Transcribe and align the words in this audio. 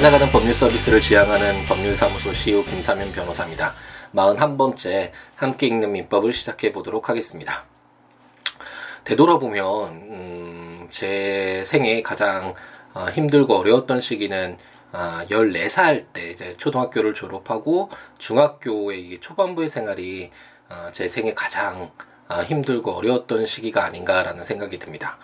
찾아가는 0.00 0.32
법률 0.32 0.54
서비스를 0.54 0.98
지향하는 0.98 1.66
법률사무소 1.66 2.32
CEO 2.32 2.64
김사면 2.64 3.12
변호사입니다. 3.12 3.74
41번째 4.14 5.10
함께 5.34 5.66
읽는 5.66 5.92
민법을 5.92 6.32
시작해 6.32 6.72
보도록 6.72 7.10
하겠습니다. 7.10 7.66
되돌아보면 9.04 9.88
음, 9.90 10.88
제 10.88 11.62
생애 11.66 12.00
가장 12.00 12.54
어, 12.94 13.10
힘들고 13.12 13.54
어려웠던 13.58 14.00
시기는 14.00 14.56
아, 14.90 15.26
14살 15.28 16.06
때 16.14 16.30
이제 16.30 16.54
초등학교를 16.56 17.12
졸업하고 17.12 17.90
중학교의 18.16 19.18
초반부의 19.20 19.68
생활이 19.68 20.30
어, 20.70 20.88
제 20.92 21.08
생애 21.08 21.34
가장 21.34 21.90
아, 22.26 22.40
힘들고 22.40 22.92
어려웠던 22.92 23.44
시기가 23.44 23.84
아닌가라는 23.84 24.44
생각이 24.44 24.78
듭니다. 24.78 25.18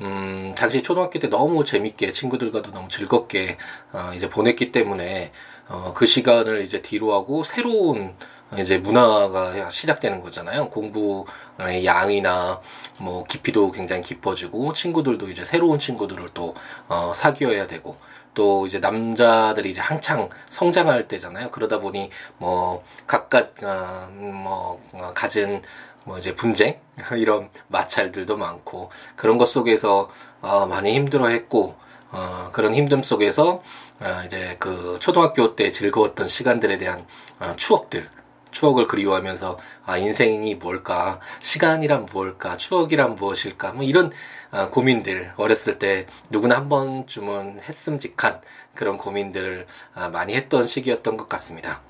음, 0.00 0.52
당시 0.56 0.82
초등학교 0.82 1.18
때 1.18 1.28
너무 1.28 1.64
재밌게 1.64 2.12
친구들과도 2.12 2.72
너무 2.72 2.88
즐겁게 2.88 3.56
어, 3.92 4.10
이제 4.14 4.28
보냈기 4.28 4.72
때문에 4.72 5.32
어, 5.68 5.92
그 5.94 6.06
시간을 6.06 6.62
이제 6.62 6.82
뒤로 6.82 7.12
하고 7.14 7.44
새로운 7.44 8.14
이제 8.58 8.76
문화가 8.78 9.70
시작되는 9.70 10.20
거잖아요. 10.20 10.68
공부의 10.68 11.86
양이나 11.86 12.60
뭐 12.98 13.24
깊이도 13.24 13.70
굉장히 13.70 14.02
깊어지고 14.02 14.74
친구들도 14.74 15.30
이제 15.30 15.44
새로운 15.44 15.78
친구들을 15.78 16.28
또 16.34 16.54
어, 16.88 17.12
사귀어야 17.14 17.66
되고 17.66 17.96
또 18.34 18.66
이제 18.66 18.78
남자들이 18.78 19.70
이제 19.70 19.80
한창 19.80 20.28
성장할 20.50 21.06
때잖아요. 21.08 21.50
그러다 21.50 21.78
보니 21.78 22.10
뭐 22.38 22.84
각각 23.06 23.54
어, 23.62 24.08
뭐 24.12 24.82
어, 24.92 25.12
가진 25.14 25.62
뭐 26.04 26.18
이제 26.18 26.34
분쟁? 26.34 26.80
이런 27.16 27.48
마찰들도 27.68 28.36
많고 28.36 28.90
그런 29.16 29.38
것 29.38 29.46
속에서 29.46 30.10
어, 30.40 30.66
많이 30.66 30.94
힘들어했고 30.94 31.76
어, 32.10 32.50
그런 32.52 32.72
힘듦 32.72 33.02
속에서 33.02 33.62
어, 34.00 34.22
이제 34.26 34.56
그 34.58 34.98
초등학교 35.00 35.54
때 35.54 35.70
즐거웠던 35.70 36.28
시간들에 36.28 36.78
대한 36.78 37.06
어, 37.40 37.52
추억들 37.56 38.08
추억을 38.52 38.86
그리워하면서 38.86 39.58
아 39.84 39.96
인생이 39.96 40.54
뭘까? 40.56 41.18
시간이란 41.40 42.06
무엇일까? 42.06 42.58
추억이란 42.58 43.16
무엇일까? 43.16 43.72
뭐 43.72 43.82
이런 43.82 44.12
아, 44.50 44.68
고민들 44.68 45.32
어렸을 45.36 45.78
때 45.78 46.06
누구나 46.30 46.56
한 46.56 46.68
번쯤은 46.68 47.60
했음직한 47.62 48.40
그런 48.74 48.98
고민들을 48.98 49.66
아, 49.94 50.08
많이 50.08 50.34
했던 50.34 50.66
시기였던 50.66 51.16
것 51.16 51.26
같습니다. 51.28 51.80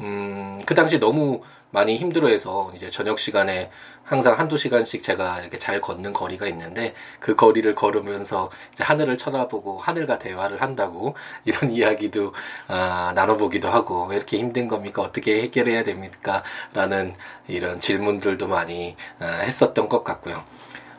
음, 0.00 0.60
그 0.64 0.74
당시 0.74 0.98
너무 0.98 1.42
많이 1.76 1.98
힘들어해서 1.98 2.72
이제 2.74 2.90
저녁 2.90 3.18
시간에 3.18 3.70
항상 4.02 4.38
한두 4.38 4.56
시간씩 4.56 5.02
제가 5.02 5.40
이렇게 5.40 5.58
잘 5.58 5.78
걷는 5.82 6.14
거리가 6.14 6.46
있는데 6.46 6.94
그 7.20 7.36
거리를 7.36 7.74
걸으면서 7.74 8.50
이제 8.72 8.82
하늘을 8.82 9.18
쳐다보고 9.18 9.76
하늘과 9.76 10.18
대화를 10.18 10.62
한다고 10.62 11.14
이런 11.44 11.68
이야기도 11.68 12.32
아, 12.66 13.12
나눠보기도 13.14 13.68
하고 13.68 14.06
왜 14.06 14.16
이렇게 14.16 14.38
힘든 14.38 14.68
겁니까? 14.68 15.02
어떻게 15.02 15.42
해결해야 15.42 15.84
됩니까? 15.84 16.42
라는 16.72 17.14
이런 17.46 17.78
질문들도 17.78 18.48
많이 18.48 18.96
아, 19.18 19.26
했었던 19.26 19.90
것 19.90 20.02
같고요. 20.02 20.44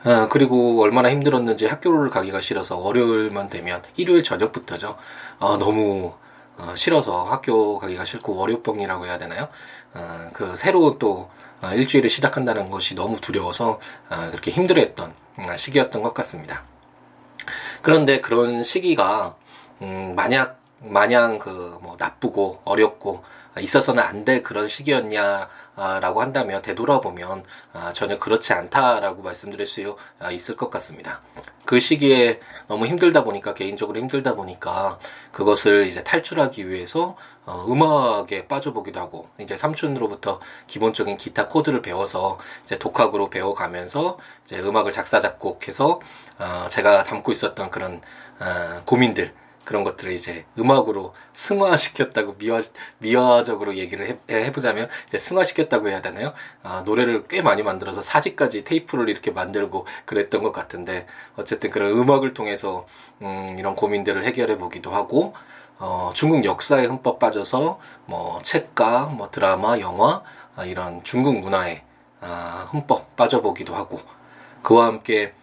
아, 0.04 0.28
그리고 0.30 0.80
얼마나 0.84 1.10
힘들었는지 1.10 1.66
학교를 1.66 2.12
가기가 2.12 2.40
싫어서 2.40 2.78
월요일만 2.78 3.50
되면 3.50 3.82
일요일 3.96 4.24
저녁부터죠. 4.24 4.96
아, 5.40 5.58
너무 5.60 6.14
어, 6.58 6.76
싫어서 6.76 7.24
학교 7.24 7.80
가기가 7.80 8.06
싫고 8.06 8.36
월요병이라고 8.36 9.06
해야 9.06 9.18
되나요? 9.18 9.48
어, 9.94 10.30
그 10.34 10.56
새로 10.56 10.98
또 10.98 11.30
어, 11.62 11.70
일주일을 11.74 12.10
시작한다는 12.10 12.70
것이 12.70 12.96
너무 12.96 13.20
두려워서 13.20 13.80
어, 14.10 14.28
그렇게 14.32 14.52
힘들어했던 14.52 15.14
음, 15.40 15.58
시기였던 15.58 16.04
것 16.04 16.14
같습니다. 16.14 16.64
그런데 17.82 18.22
그런 18.22 18.64
시기가 18.64 19.36
음, 19.82 20.14
만약 20.16 20.60
마냥 20.80 21.40
그 21.40 21.78
뭐 21.82 21.96
나쁘고 21.98 22.62
어렵고 22.66 23.24
있어서는 23.60 24.04
안 24.04 24.26
될 24.26 24.44
그런 24.44 24.68
시기였냐라고 24.68 26.22
한다면 26.22 26.62
되돌아보면 26.62 27.44
아, 27.72 27.94
전혀 27.94 28.20
그렇지 28.20 28.52
않다라고 28.52 29.22
말씀드릴 29.22 29.66
수 29.66 29.96
아, 30.20 30.32
있을 30.32 30.56
것 30.58 30.70
같습니다. 30.70 31.22
그 31.66 31.80
시기에 31.80 32.40
너무 32.68 32.88
힘들다 32.88 33.24
보니까 33.24 33.54
개인적으로 33.54 34.00
힘들다 34.00 34.34
보니까 34.34 35.00
그것을 35.32 35.88
이제 35.88 36.04
탈출하기 36.04 36.70
위해서 36.70 37.16
어, 37.46 37.66
음악에 37.70 38.48
빠져보기도 38.48 39.00
하고 39.00 39.30
이제 39.40 39.56
삼촌으로부터 39.56 40.42
기본적인 40.68 41.16
기타 41.16 41.48
코드를 41.48 41.82
배워서 41.82 42.40
이제 42.66 42.78
독학으로 42.78 43.30
배워가면서 43.30 44.18
이제 44.46 44.60
음악을 44.60 44.92
작사 44.92 45.22
작곡해서 45.22 46.02
어, 46.40 46.68
제가 46.70 47.04
담고 47.06 47.32
있었던 47.32 47.72
그런 47.72 48.02
어, 48.40 48.82
고민들 48.86 49.34
그런 49.68 49.84
것들을 49.84 50.14
이제 50.14 50.46
음악으로 50.58 51.14
승화시켰다고 51.34 52.38
미화 52.38 52.62
미화적으로 53.00 53.76
얘기를 53.76 54.08
해, 54.08 54.18
해보자면 54.30 54.88
이제 55.08 55.18
승화시켰다고 55.18 55.90
해야 55.90 56.02
되나요? 56.02 56.32
아, 56.64 56.84
노래를 56.86 57.28
꽤 57.28 57.42
많이 57.42 57.64
만들어서 57.64 58.02
사지까지 58.02 58.64
테이프를 58.64 59.10
이렇게 59.10 59.30
만들고 59.30 59.86
그랬던 60.06 60.42
것 60.42 60.54
같은데 60.54 61.06
어쨌든 61.36 61.70
그런 61.70 61.98
음악을 61.98 62.34
통해서 62.34 62.88
음, 63.22 63.58
이런 63.60 63.76
고민들을 63.76 64.24
해결해 64.24 64.58
보기도 64.58 64.92
하고 64.92 65.34
어, 65.80 66.12
중국 66.14 66.46
역사에 66.46 66.86
흠뻑 66.86 67.20
빠져서 67.20 67.78
뭐 68.06 68.40
책과 68.44 69.08
뭐 69.08 69.30
드라마, 69.32 69.80
영화 69.80 70.24
아, 70.56 70.64
이런 70.64 71.04
중국 71.04 71.40
문화에 71.40 71.84
아, 72.22 72.70
흠뻑 72.72 73.18
빠져보기도 73.18 73.76
하고 73.76 74.00
그와 74.64 74.86
함께 74.86 75.34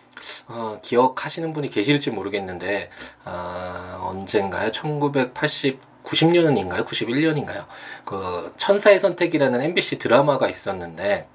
어, 0.49 0.79
기억하시는 0.83 1.53
분이 1.53 1.69
계실지 1.69 2.11
모르겠는데 2.11 2.91
어, 3.25 4.09
언젠가요? 4.11 4.71
1980 4.71 5.95
90년인가요? 6.05 6.85
91년인가요? 6.85 7.65
그 8.05 8.53
천사의 8.59 8.99
선택이라는 8.99 9.61
MBC 9.61 9.99
드라마가 9.99 10.49
있었는데 10.49 11.27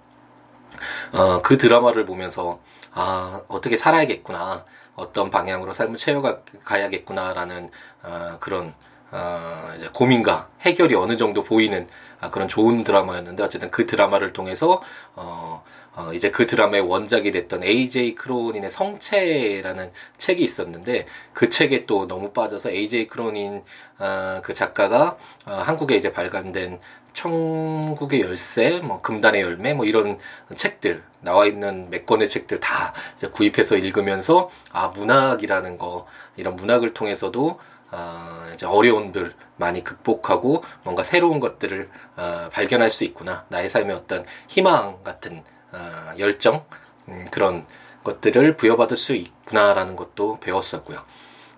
어, 1.14 1.42
그 1.42 1.58
드라마를 1.58 2.06
보면서 2.06 2.60
아 2.94 3.42
어떻게 3.48 3.76
살아야겠구나 3.78 4.66
어떤 4.96 5.30
방향으로 5.30 5.74
삶을 5.74 5.98
채워가야겠구나라는 5.98 7.72
어, 8.04 8.38
그런 8.40 8.74
어, 9.12 9.72
이제 9.76 9.90
고민과 9.92 10.50
해결이 10.62 10.94
어느 10.96 11.18
정도 11.18 11.44
보이는 11.44 11.88
아, 12.22 12.30
그런 12.30 12.48
좋은 12.48 12.84
드라마였는데 12.84 13.42
어쨌든 13.44 13.72
그 13.72 13.86
드라마를 13.86 14.34
통해서 14.34 14.82
어, 15.16 15.64
어, 15.96 16.14
이제 16.14 16.32
그 16.32 16.46
드라마의 16.46 16.84
원작이 16.84 17.32
됐던 17.32 17.64
AJ 17.64 18.16
크로닌의 18.16 18.72
성체라는 18.72 19.92
책이 20.18 20.44
있었는데 20.44 21.06
그 21.34 21.50
책에 21.50 21.86
또 21.86 22.08
너무 22.08 22.32
빠져서 22.32 22.70
AJ 22.70 23.08
크로닌 23.08 23.64
어, 23.98 24.42
그 24.44 24.54
작가가 24.54 25.18
어, 25.46 25.54
한국에 25.54 25.96
이제 25.96 26.12
발간된 26.12 26.80
천국의 27.14 28.22
열쇠, 28.22 28.80
뭐 28.80 29.02
금단의 29.02 29.42
열매, 29.42 29.74
뭐 29.74 29.86
이런 29.86 30.18
책들 30.56 31.04
나와 31.22 31.46
있는 31.46 31.90
몇 31.90 32.06
권의 32.06 32.30
책들 32.30 32.60
다 32.60 32.94
구입해서 33.34 33.76
읽으면서 33.76 34.50
아 34.72 34.88
문학이라는 34.90 35.78
거 35.78 36.06
이런 36.38 36.56
문학을 36.56 36.94
통해서도 36.94 37.60
어, 37.92 38.52
이제 38.54 38.66
어려움들 38.66 39.34
많이 39.58 39.84
극복하고 39.84 40.64
뭔가 40.84 41.04
새로운 41.04 41.40
것들을 41.40 41.90
어, 42.18 42.50
발견할 42.52 42.92
수 42.92 43.04
있구나. 43.04 43.46
나의 43.50 43.70
삶의 43.70 43.96
어떤 43.96 44.26
희망 44.48 45.04
같은 45.04 45.44
어, 45.72 46.14
열정 46.18 46.66
음, 47.08 47.26
그런 47.32 47.66
것들을 48.04 48.58
부여받을 48.58 48.98
수 48.98 49.14
있구나라는 49.14 49.96
것도 49.96 50.40
배웠었고요. 50.40 50.98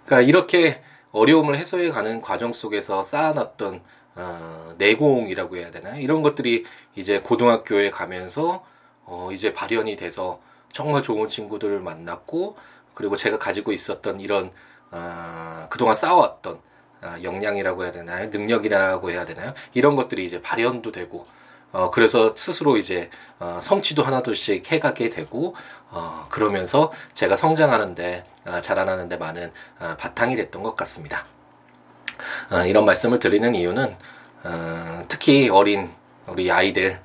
그러니까 0.05 0.27
이렇게 0.27 0.81
어려움을 1.11 1.55
해소해 1.55 1.91
가는 1.91 2.21
과정 2.21 2.53
속에서 2.53 3.03
쌓아놨던 3.03 3.81
어, 4.15 4.73
내공이라고 4.77 5.57
해야 5.57 5.71
되나요? 5.71 5.99
이런 6.01 6.21
것들이 6.21 6.65
이제 6.95 7.19
고등학교에 7.21 7.91
가면서 7.91 8.65
어, 9.05 9.29
이제 9.31 9.53
발현이 9.53 9.95
돼서 9.95 10.39
정말 10.71 11.03
좋은 11.03 11.27
친구들을 11.27 11.79
만났고 11.79 12.57
그리고 12.93 13.15
제가 13.15 13.37
가지고 13.37 13.71
있었던 13.71 14.19
이런 14.19 14.51
어, 14.91 15.67
그동안 15.69 15.95
쌓아왔던 15.95 16.59
어, 17.01 17.15
역량이라고 17.23 17.83
해야 17.83 17.91
되나요? 17.91 18.29
능력이라고 18.29 19.11
해야 19.11 19.25
되나요? 19.25 19.53
이런 19.73 19.95
것들이 19.95 20.25
이제 20.25 20.41
발현도 20.41 20.91
되고 20.91 21.25
어, 21.71 21.89
그래서 21.89 22.33
스스로 22.35 22.77
이제, 22.77 23.09
어, 23.39 23.59
성취도 23.61 24.03
하나둘씩 24.03 24.71
해가게 24.71 25.09
되고, 25.09 25.55
어, 25.89 26.25
그러면서 26.29 26.91
제가 27.13 27.35
성장하는데, 27.35 28.23
어, 28.45 28.59
자라나는데 28.59 29.17
많은 29.17 29.51
어, 29.79 29.95
바탕이 29.97 30.35
됐던 30.35 30.63
것 30.63 30.75
같습니다. 30.75 31.25
어, 32.51 32.65
이런 32.65 32.85
말씀을 32.85 33.19
드리는 33.19 33.55
이유는, 33.55 33.95
어, 34.43 35.03
특히 35.07 35.49
어린 35.49 35.91
우리 36.27 36.51
아이들, 36.51 36.99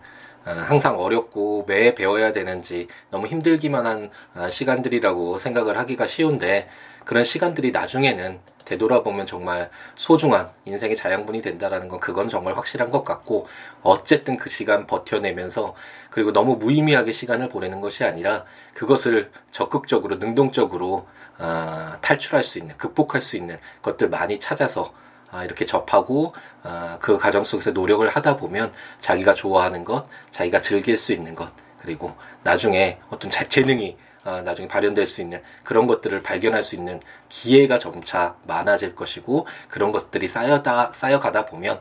어, 0.46 0.50
항상 0.50 0.98
어렵고 0.98 1.64
매 1.66 1.94
배워야 1.94 2.32
되는지 2.32 2.88
너무 3.10 3.26
힘들기만 3.26 3.86
한 3.86 4.10
어, 4.34 4.50
시간들이라고 4.50 5.38
생각을 5.38 5.78
하기가 5.78 6.06
쉬운데, 6.06 6.68
그런 7.06 7.24
시간들이 7.24 7.70
나중에는 7.70 8.40
되돌아보면 8.66 9.26
정말 9.26 9.70
소중한 9.94 10.50
인생의 10.64 10.96
자양분이 10.96 11.40
된다라는 11.40 11.86
건 11.86 12.00
그건 12.00 12.28
정말 12.28 12.56
확실한 12.56 12.90
것 12.90 13.04
같고 13.04 13.46
어쨌든 13.82 14.36
그 14.36 14.50
시간 14.50 14.88
버텨내면서 14.88 15.74
그리고 16.10 16.32
너무 16.32 16.56
무의미하게 16.56 17.12
시간을 17.12 17.48
보내는 17.48 17.80
것이 17.80 18.02
아니라 18.02 18.44
그것을 18.74 19.30
적극적으로 19.52 20.16
능동적으로 20.16 21.06
어, 21.38 21.92
탈출할 22.00 22.42
수 22.42 22.58
있는 22.58 22.76
극복할 22.76 23.20
수 23.20 23.36
있는 23.36 23.56
것들 23.82 24.10
많이 24.10 24.40
찾아서 24.40 24.92
아, 25.30 25.44
이렇게 25.44 25.64
접하고 25.64 26.34
아, 26.64 26.98
그 27.00 27.18
과정 27.18 27.44
속에서 27.44 27.70
노력을 27.70 28.06
하다 28.08 28.36
보면 28.36 28.72
자기가 28.98 29.34
좋아하는 29.34 29.84
것, 29.84 30.08
자기가 30.30 30.60
즐길 30.60 30.98
수 30.98 31.12
있는 31.12 31.36
것, 31.36 31.52
그리고 31.78 32.16
나중에 32.42 32.98
어떤 33.10 33.30
재능이 33.30 33.96
아, 34.00 34.05
나중에 34.44 34.68
발현될 34.68 35.06
수 35.06 35.20
있는 35.20 35.42
그런 35.64 35.86
것들을 35.86 36.22
발견할 36.22 36.64
수 36.64 36.74
있는 36.74 37.00
기회가 37.28 37.78
점차 37.78 38.36
많아질 38.46 38.94
것이고 38.94 39.46
그런 39.68 39.92
것들이 39.92 40.28
쌓여다 40.28 40.92
쌓여가다 40.92 41.46
보면 41.46 41.80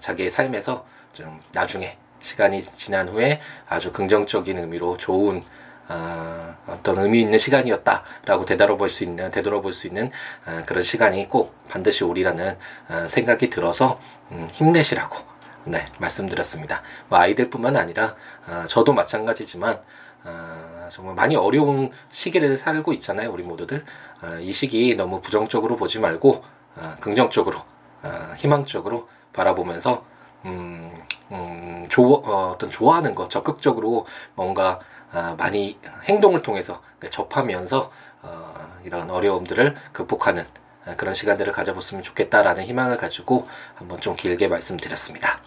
자기의 0.00 0.30
삶에서 0.30 0.86
좀 1.12 1.40
나중에 1.52 1.96
시간이 2.20 2.62
지난 2.62 3.08
후에 3.08 3.40
아주 3.68 3.92
긍정적인 3.92 4.58
의미로 4.58 4.96
좋은 4.96 5.44
어, 5.90 6.54
어떤 6.66 6.98
의미 6.98 7.22
있는 7.22 7.38
시간이었다라고 7.38 8.44
되돌아볼 8.44 8.90
수 8.90 9.04
있는 9.04 9.30
되돌아볼 9.30 9.72
수 9.72 9.86
있는 9.86 10.10
어, 10.46 10.62
그런 10.66 10.84
시간이 10.84 11.28
꼭 11.28 11.54
반드시 11.68 12.04
오리라는 12.04 12.58
어, 12.90 13.08
생각이 13.08 13.48
들어서 13.48 13.98
음, 14.30 14.46
힘내시라고 14.52 15.16
네 15.64 15.86
말씀드렸습니다. 15.98 16.82
뭐 17.08 17.18
아이들뿐만 17.18 17.76
아니라 17.76 18.16
어, 18.46 18.64
저도 18.68 18.92
마찬가지지만 18.92 19.80
어, 20.24 20.77
정말 20.90 21.14
많이 21.14 21.36
어려운 21.36 21.90
시기를 22.10 22.56
살고 22.58 22.92
있잖아요 22.94 23.30
우리 23.32 23.42
모두들 23.42 23.84
어, 24.22 24.38
이 24.40 24.52
시기 24.52 24.94
너무 24.94 25.20
부정적으로 25.20 25.76
보지 25.76 25.98
말고 25.98 26.42
어, 26.76 26.96
긍정적으로 27.00 27.58
어, 28.02 28.34
희망적으로 28.36 29.08
바라보면서 29.32 30.04
음, 30.44 30.92
음, 31.32 31.86
조, 31.88 32.14
어, 32.14 32.50
어떤 32.54 32.70
좋아하는 32.70 33.14
것 33.14 33.30
적극적으로 33.30 34.06
뭔가 34.34 34.80
어, 35.12 35.34
많이 35.38 35.78
행동을 36.04 36.42
통해서 36.42 36.82
접하면서 37.10 37.90
어, 38.22 38.78
이런 38.84 39.10
어려움들을 39.10 39.74
극복하는 39.92 40.44
어, 40.86 40.94
그런 40.96 41.14
시간들을 41.14 41.52
가져봤으면 41.52 42.02
좋겠다라는 42.02 42.64
희망을 42.64 42.96
가지고 42.96 43.48
한번 43.74 44.00
좀 44.00 44.16
길게 44.16 44.48
말씀드렸습니다. 44.48 45.40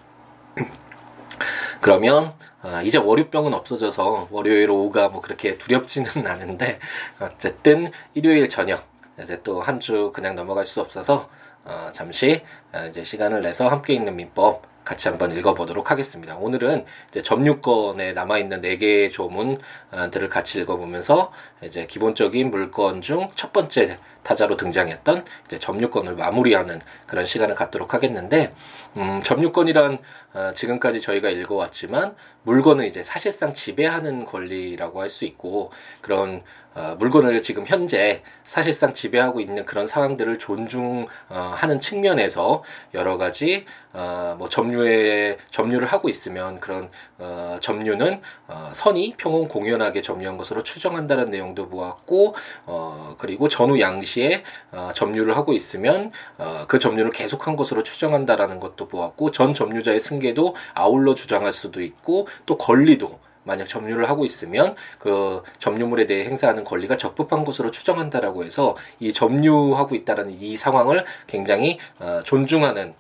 그러면 1.82 2.34
어, 2.64 2.82
이제 2.84 2.98
월요병은 2.98 3.54
없어져서 3.54 4.28
월요일 4.32 4.70
오후가 4.70 5.10
뭐 5.10 5.22
그렇게 5.22 5.58
두렵지는 5.58 6.10
않은데 6.28 6.80
어쨌든 7.20 7.92
일요일 8.14 8.50
저녁 8.50 8.86
이제 9.22 9.42
또 9.44 9.62
한 9.62 9.80
주 9.80 10.12
그냥 10.14 10.36
넘어갈 10.36 10.66
수 10.66 10.82
없어서 10.82 11.30
어, 11.66 11.90
잠시 11.94 12.44
어, 12.74 12.86
이제 12.90 13.04
시간을 13.04 13.42
내서 13.42 13.68
함께 13.68 13.94
있는 13.94 14.16
민법 14.16 14.64
같이 14.84 15.08
한번 15.08 15.32
읽어보도록 15.36 15.92
하겠습니다. 15.92 16.36
오늘은 16.38 16.86
이제 17.10 17.22
점유권에 17.22 18.14
남아있는 18.14 18.62
네 18.62 18.78
개의 18.78 19.12
조문들을 19.12 20.30
같이 20.30 20.60
읽어보면서 20.60 21.32
이제 21.64 21.86
기본적인 21.86 22.52
물건 22.52 23.02
중 23.02 23.30
첫 23.36 23.54
번째 23.54 23.98
타자로 24.24 24.56
등장했던 24.56 25.26
이제 25.48 25.58
점유권을 25.58 26.16
마무리하는 26.16 26.80
그런 27.08 27.26
시간을 27.26 27.56
갖도록 27.56 27.94
하겠는데, 27.96 28.54
음, 28.98 29.22
점유권이란 29.24 29.98
어, 30.34 30.52
지금까지 30.54 31.02
저희가 31.02 31.30
읽어왔지만 31.30 32.16
물건을 32.44 32.86
이제 32.86 33.04
사실상 33.04 33.54
지배하는 33.54 34.26
권리라고 34.26 35.02
할 35.02 35.10
수 35.10 35.26
있고 35.26 35.72
그런 36.02 36.42
어, 36.74 36.96
물건을 37.00 37.42
지금 37.42 37.66
현재 37.68 38.24
사실상 38.44 38.94
지배하고 38.94 39.42
있는 39.42 39.66
그런 39.66 39.86
상황들을 39.86 40.40
존중하는 40.40 41.08
어, 41.30 41.80
측면에서 41.82 42.64
여러 42.94 43.18
가지 43.18 43.66
어, 43.92 44.36
뭐 44.38 44.48
점유 44.48 44.71
에 44.80 45.38
점유를 45.50 45.88
하고 45.88 46.10
있으면 46.10 46.60
그런 46.60 46.90
어, 47.18 47.58
점유는 47.62 48.22
어, 48.48 48.70
선이 48.74 49.16
평온 49.18 49.48
공연하게 49.48 50.02
점유한 50.02 50.38
것으로 50.38 50.64
추정한다는 50.64 51.30
내용도 51.30 51.70
보았고 51.70 52.36
어, 52.66 53.16
그리고 53.20 53.48
전후 53.48 53.80
양시에 53.80 54.44
어, 54.72 54.90
점유를 54.94 55.36
하고 55.36 55.54
있으면 55.54 56.12
어, 56.38 56.66
그 56.68 56.80
점유를 56.80 57.12
계속한 57.12 57.56
것으로 57.56 57.84
추정한다라는 57.84 58.60
것도 58.60 58.88
보았고 58.88 59.32
전 59.32 59.54
점유자의 59.54 60.00
승계도 60.00 60.56
아울러 60.74 61.16
주장할 61.16 61.52
수도 61.52 61.82
있고 61.82 62.28
또 62.46 62.58
권리도 62.58 63.20
만약 63.44 63.68
점유를 63.68 64.10
하고 64.10 64.26
있으면 64.26 64.76
그 65.00 65.42
점유물에 65.60 66.06
대해 66.06 66.26
행사하는 66.26 66.64
권리가 66.64 66.98
적법한 66.98 67.44
것으로 67.44 67.72
추정한다라고 67.72 68.44
해서 68.44 68.76
이 69.00 69.14
점유하고 69.14 69.96
있다라는 69.96 70.32
이 70.40 70.58
상황을 70.58 71.06
굉장히 71.28 71.78
어, 72.00 72.22
존중하는 72.24 72.90
어, 72.90 72.96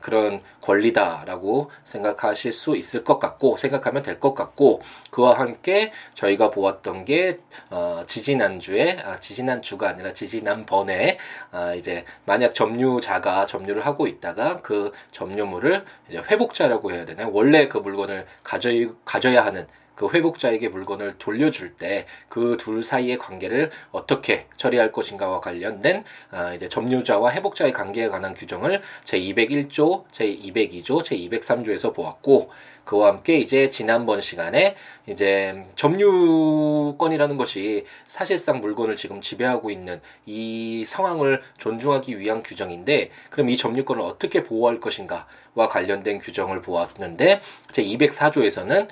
그런 0.00 0.40
권리다라고 0.60 1.70
생각하실 1.84 2.52
수 2.52 2.76
있을 2.76 3.02
것 3.04 3.18
같고 3.18 3.56
생각하면 3.56 4.02
될 4.02 4.20
것 4.20 4.34
같고 4.34 4.80
그와 5.10 5.38
함께 5.38 5.92
저희가 6.14 6.50
보았던 6.50 7.04
게 7.04 7.40
어, 7.70 8.02
지지난주에 8.06 9.00
아, 9.04 9.18
지지난주가 9.18 9.88
아니라 9.88 10.12
지지난번에 10.12 11.18
아, 11.50 11.74
이제 11.74 12.04
만약 12.24 12.54
점유자가 12.54 13.46
점유를 13.46 13.84
하고 13.84 14.06
있다가 14.06 14.60
그 14.62 14.92
점유물을 15.12 15.84
이제 16.08 16.18
회복자라고 16.18 16.92
해야 16.92 17.04
되나요? 17.04 17.30
원래 17.32 17.66
그 17.68 17.78
물건을 17.78 18.26
가져 18.42 18.70
가져야 19.04 19.44
하는 19.44 19.66
그 19.94 20.08
회복자에게 20.10 20.68
물건을 20.68 21.14
돌려줄 21.18 21.74
때 21.76 22.06
그 22.28 22.56
둘 22.56 22.82
사이의 22.82 23.18
관계를 23.18 23.70
어떻게 23.92 24.46
처리할 24.56 24.92
것인가와 24.92 25.40
관련된 25.40 26.04
아, 26.30 26.54
이제 26.54 26.68
점유자와 26.68 27.32
회복자의 27.32 27.72
관계에 27.72 28.08
관한 28.08 28.34
규정을 28.34 28.80
제 29.04 29.18
201조, 29.18 30.04
제 30.10 30.26
202조, 30.36 31.04
제 31.04 31.16
203조에서 31.16 31.94
보았고 31.94 32.50
그와 32.84 33.08
함께 33.08 33.38
이제 33.38 33.70
지난번 33.70 34.20
시간에 34.20 34.76
이제 35.06 35.64
점유권이라는 35.76 37.36
것이 37.36 37.84
사실상 38.06 38.60
물건을 38.60 38.96
지금 38.96 39.20
지배하고 39.20 39.70
있는 39.70 40.00
이 40.26 40.84
상황을 40.86 41.42
존중하기 41.58 42.18
위한 42.18 42.42
규정인데 42.42 43.10
그럼 43.30 43.48
이 43.48 43.56
점유권을 43.56 44.02
어떻게 44.02 44.42
보호할 44.42 44.80
것인가와 44.80 45.68
관련된 45.68 46.18
규정을 46.18 46.60
보았는데 46.62 47.40
제 47.72 47.82
204조에서는 47.82 48.88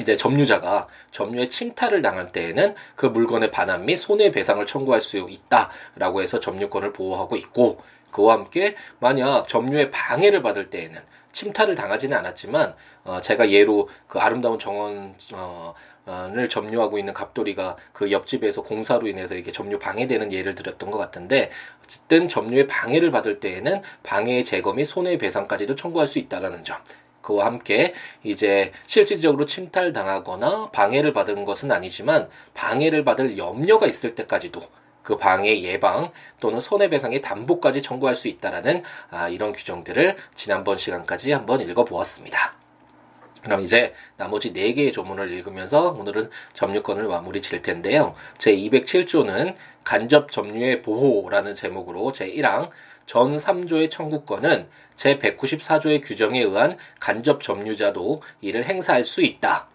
이제 0.00 0.16
점유자가 0.16 0.88
점유의 1.10 1.50
침탈을 1.50 2.02
당할 2.02 2.32
때에는 2.32 2.74
그 2.96 3.06
물건의 3.06 3.50
반환 3.50 3.84
및 3.84 3.96
손해배상을 3.96 4.64
청구할 4.66 5.00
수 5.00 5.28
있다라고 5.28 6.22
해서 6.22 6.40
점유권을 6.40 6.92
보호하고 6.92 7.36
있고 7.36 7.78
그와 8.10 8.34
함께 8.34 8.74
만약 8.98 9.46
점유의 9.46 9.90
방해를 9.90 10.42
받을 10.42 10.70
때에는 10.70 11.00
침탈을 11.32 11.76
당하지는 11.76 12.16
않았지만 12.16 12.74
어 13.04 13.20
제가 13.20 13.50
예로 13.50 13.88
그 14.08 14.18
아름다운 14.18 14.58
정원 14.58 15.14
어, 15.32 15.74
을 16.08 16.48
점유하고 16.48 16.98
있는 16.98 17.12
갑돌이가 17.12 17.76
그 17.92 18.10
옆집에서 18.10 18.62
공사로 18.62 19.06
인해서 19.06 19.34
이렇게 19.34 19.52
점유 19.52 19.78
방해되는 19.78 20.32
예를 20.32 20.56
들었던 20.56 20.90
것 20.90 20.98
같은데 20.98 21.50
어쨌든 21.84 22.26
점유의 22.26 22.66
방해를 22.66 23.12
받을 23.12 23.38
때에는 23.38 23.82
방해 24.02 24.42
제거 24.42 24.72
및 24.72 24.86
손해배상까지도 24.86 25.76
청구할 25.76 26.08
수 26.08 26.18
있다라는 26.18 26.64
점 26.64 26.78
그와 27.20 27.46
함께 27.46 27.94
이제 28.22 28.72
실질적으로 28.86 29.44
침탈당하거나 29.44 30.70
방해를 30.70 31.12
받은 31.12 31.44
것은 31.44 31.70
아니지만 31.70 32.28
방해를 32.54 33.04
받을 33.04 33.38
염려가 33.38 33.86
있을 33.86 34.14
때까지도 34.14 34.62
그 35.02 35.16
방해 35.16 35.62
예방 35.62 36.10
또는 36.40 36.60
손해배상의 36.60 37.20
담보까지 37.22 37.82
청구할 37.82 38.14
수 38.14 38.28
있다라는 38.28 38.82
아, 39.10 39.28
이런 39.28 39.52
규정들을 39.52 40.16
지난번 40.34 40.78
시간까지 40.78 41.32
한번 41.32 41.60
읽어보았습니다. 41.60 42.54
그럼 43.42 43.60
이제 43.62 43.94
나머지 44.16 44.52
4개의 44.52 44.92
조문을 44.92 45.30
읽으면서 45.30 45.92
오늘은 45.92 46.30
점유권을 46.52 47.08
마무리 47.08 47.40
칠 47.40 47.62
텐데요. 47.62 48.14
제 48.36 48.54
207조는 48.54 49.54
간접 49.82 50.30
점유의 50.30 50.82
보호라는 50.82 51.54
제목으로 51.54 52.12
제 52.12 52.30
1항 52.30 52.68
전 53.10 53.36
3조의 53.36 53.90
청구권은 53.90 54.68
제 54.94 55.18
194조의 55.18 56.00
규정에 56.00 56.42
의한 56.42 56.78
간접 57.00 57.42
점유자도 57.42 58.22
이를 58.40 58.64
행사할 58.64 59.02
수 59.02 59.20
있다. 59.20 59.66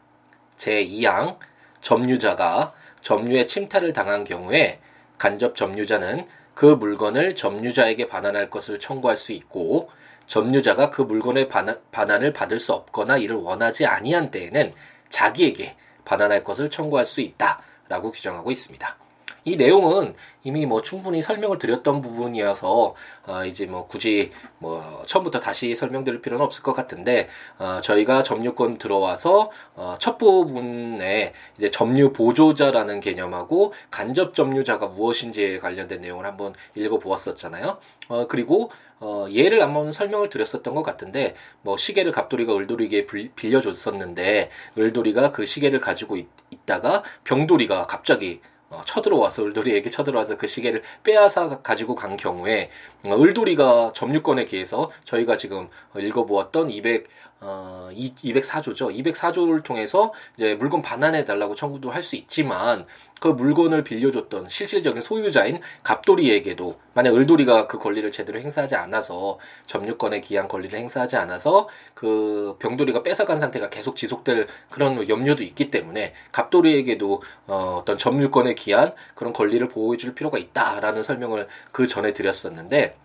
제 0.56 0.86
2항 0.86 1.38
점유자가 1.82 2.72
점유의 3.02 3.46
침탈을 3.46 3.92
당한 3.92 4.24
경우에 4.24 4.80
간접 5.18 5.58
점유자는 5.58 6.26
그 6.54 6.66
물건을 6.66 7.36
점유자에게 7.36 8.08
반환할 8.08 8.50
것을 8.50 8.80
청구할 8.80 9.18
수 9.18 9.34
있고 9.34 9.90
점유자가 10.28 10.90
그 10.90 11.02
물건의 11.02 11.50
반환, 11.50 11.82
반환을 11.92 12.32
받을 12.32 12.58
수 12.58 12.72
없거나 12.72 13.18
이를 13.18 13.36
원하지 13.36 13.86
아니한 13.86 14.32
때에는 14.32 14.74
자기에게 15.10 15.76
반환할 16.06 16.46
것을 16.46 16.70
청구할 16.70 17.04
수 17.04 17.20
있다라고 17.20 18.14
규정하고 18.14 18.50
있습니다. 18.50 19.05
이 19.46 19.56
내용은 19.56 20.16
이미 20.44 20.66
뭐 20.66 20.82
충분히 20.82 21.22
설명을 21.22 21.58
드렸던 21.60 22.02
부분이어서 22.02 22.96
어 23.28 23.46
이제 23.46 23.66
뭐 23.66 23.88
굳이 23.88 24.32
뭐 24.60 25.04
처음부터 25.08 25.40
다시 25.40 25.76
설명드릴 25.76 26.22
필요는 26.22 26.44
없을 26.44 26.64
것 26.64 26.74
같은데 26.74 27.30
어 27.60 27.80
저희가 27.82 28.24
점유권 28.24 28.78
들어와서 28.78 29.52
어 29.76 29.96
첫 30.00 30.18
부분에 30.18 31.34
이제 31.58 31.72
점유 31.72 32.12
보조자라는 32.14 33.00
개념하고 33.00 33.74
간접 33.90 34.34
점유자가 34.34 34.88
무엇인지에 34.88 35.60
관련된 35.60 36.02
내용을 36.02 36.26
한번 36.26 36.54
읽어 36.76 37.00
보았었잖아요. 37.00 37.78
어 38.10 38.28
그리고 38.28 38.70
어, 39.00 39.28
예를 39.30 39.62
한번 39.62 39.92
설명을 39.92 40.30
드렸었던 40.30 40.74
것 40.74 40.82
같은데, 40.82 41.36
뭐, 41.62 41.76
시계를 41.76 42.14
갑돌이가 42.14 42.56
을돌이에게 42.56 43.06
빌려줬었는데, 43.36 44.50
을돌이가 44.78 45.34
그 45.34 45.46
시계를 45.46 45.82
가지고 45.82 46.16
있, 46.16 46.28
다가 46.66 47.04
병돌이가 47.26 47.84
갑자기 47.84 48.40
어, 48.40 48.55
쳐들어와서 48.86 49.44
을돌이에게 49.44 49.90
쳐들어와서 49.90 50.38
그 50.38 50.48
시계를 50.48 50.82
빼앗아 51.04 51.62
가지고 51.62 51.96
간 51.96 52.18
경우에 52.18 52.70
어, 53.08 53.16
을돌이가 53.16 53.92
점유권에 53.94 54.46
기해서 54.46 54.92
저희가 55.06 55.38
지금 55.38 55.70
읽어보았던 55.96 56.70
200 56.70 57.08
어, 57.42 57.90
204조죠. 57.94 58.96
204조를 59.04 59.64
통해서 59.64 60.14
이제 60.36 60.56
물건 60.56 60.82
반환해 60.82 61.26
달라고 61.26 61.56
청구도 61.56 61.92
할 61.92 62.06
수 62.06 62.16
있지만 62.16 62.86
그 63.20 63.30
물건을 63.30 63.84
빌려줬던 63.84 64.50
실질적인 64.50 65.02
소유자인 65.02 65.60
갑돌이에게도 65.84 66.80
만약 66.94 67.16
을돌이가 67.16 67.66
그 67.68 67.80
권리를 67.80 68.10
제대로 68.12 68.40
행사하지 68.40 68.76
않아서 68.76 69.40
점유권에 69.66 70.22
기한 70.22 70.48
권리를 70.48 70.78
행사하지 70.78 71.16
않아서 71.18 71.68
그 71.96 72.56
병돌이가 72.60 73.02
뺏어간 73.02 73.40
상태가 73.40 73.70
계속 73.70 73.96
지속될 73.96 74.46
그런 74.70 75.10
염려도 75.10 75.44
있기 75.44 75.72
때문에 75.72 76.14
갑돌이에게도 76.32 77.22
어, 77.48 77.80
어떤 77.82 77.98
점유권에 77.98 78.54
기한 78.54 78.94
그런 79.16 79.34
권리를 79.34 79.68
보호해 79.70 79.98
줄 79.98 80.14
필요가 80.14 80.38
있다라는 80.38 81.02
설명을 81.02 81.48
그 81.72 81.88
전에 81.88 82.14
드렸었는데 82.14 82.96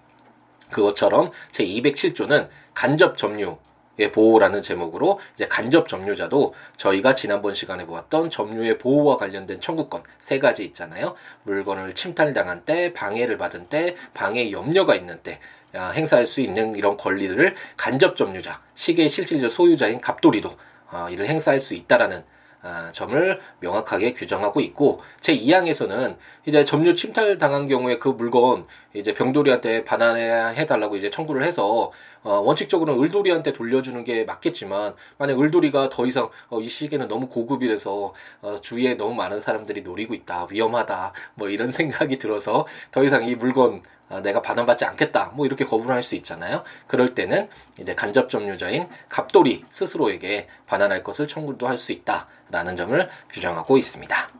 그것처럼 0.71 1.31
제 1.51 1.65
207조는 1.65 2.49
간접 2.75 3.17
점유 3.17 3.49
의 3.49 3.70
보호라는 4.09 4.63
제목으로 4.63 5.21
이제 5.35 5.47
간접 5.47 5.89
점유자도 5.89 6.55
저희가 6.77 7.15
지난번 7.15 7.55
시간에 7.55 7.87
보았던 7.87 8.31
점유의 8.31 8.79
보호와 8.79 9.17
관련된 9.17 9.61
청구권 9.61 10.03
세 10.19 10.39
가지 10.39 10.65
있잖아요. 10.65 11.15
물건을 11.45 11.95
침탈당한 11.95 12.65
때, 12.65 12.93
방해를 12.93 13.37
받은 13.37 13.69
때, 13.69 13.95
방해 14.15 14.51
염려가 14.51 14.95
있는 14.95 15.21
때 15.23 15.39
아, 15.75 15.91
행사할 15.91 16.27
수 16.27 16.41
있는 16.41 16.75
이런 16.75 16.97
권리들을 16.97 17.55
간접 17.77 18.17
점유자, 18.17 18.61
시계의 18.75 19.09
실질적 19.09 19.51
소유자인 19.51 20.01
갑돌이도 20.01 20.51
어, 20.93 21.09
이를 21.11 21.27
행사할 21.27 21.61
수 21.61 21.75
있다라는 21.75 22.25
아, 22.63 22.91
점을 22.93 23.41
명확하게 23.61 24.13
규정하고 24.13 24.61
있고 24.61 25.01
제 25.21 25.35
2항에서는 25.35 26.17
이제 26.47 26.65
점유 26.65 26.95
침탈 26.95 27.39
당한 27.39 27.67
경우에 27.67 27.99
그 27.99 28.09
물건 28.09 28.67
이제 28.93 29.15
병돌이한테 29.15 29.85
반환해 29.85 30.67
달라고 30.67 30.97
이제 30.97 31.09
청구를 31.11 31.43
해서 31.43 31.91
어, 32.23 32.35
원칙적으로는 32.41 33.03
을돌이한테 33.03 33.53
돌려주는 33.55 34.05
게 34.05 34.25
맞겠지만 34.25 34.95
만약 35.17 35.41
을돌이가 35.41 35.89
더 35.89 36.05
이상 36.07 36.29
어, 36.51 36.61
이 36.61 36.69
시계는 36.69 37.09
너무 37.09 37.29
고급이라서 37.29 38.13
어, 38.43 38.57
주위에 38.61 38.95
너무 38.95 39.15
많은 39.15 39.41
사람들이 39.41 39.81
노리고 39.83 40.13
있다 40.13 40.47
위험하다 40.51 41.13
뭐 41.35 41.49
이런 41.49 41.73
생각이 41.73 42.19
들어서 42.19 42.67
더 42.91 43.03
이상 43.05 43.27
이 43.27 43.35
물건 43.37 43.83
아, 43.83 44.00
내가 44.19 44.43
반환받지 44.43 44.85
않겠다. 44.85 45.33
뭐 45.35 45.47
이렇게 45.47 45.65
거부를 45.65 45.95
할 45.95 46.03
수 46.03 46.17
있잖아요. 46.17 46.65
그럴 46.87 47.15
때는 47.15 47.49
이제 47.79 47.95
간접 47.95 48.29
점유자인 48.29 48.89
갑돌이 49.09 49.65
스스로에게 49.69 50.49
반환할 50.67 51.05
것을 51.05 51.29
청구도 51.29 51.69
할 51.69 51.79
수 51.79 51.93
있다라는 51.93 52.75
점을 52.77 53.09
규정하고 53.29 53.79
있습니다. 53.79 54.31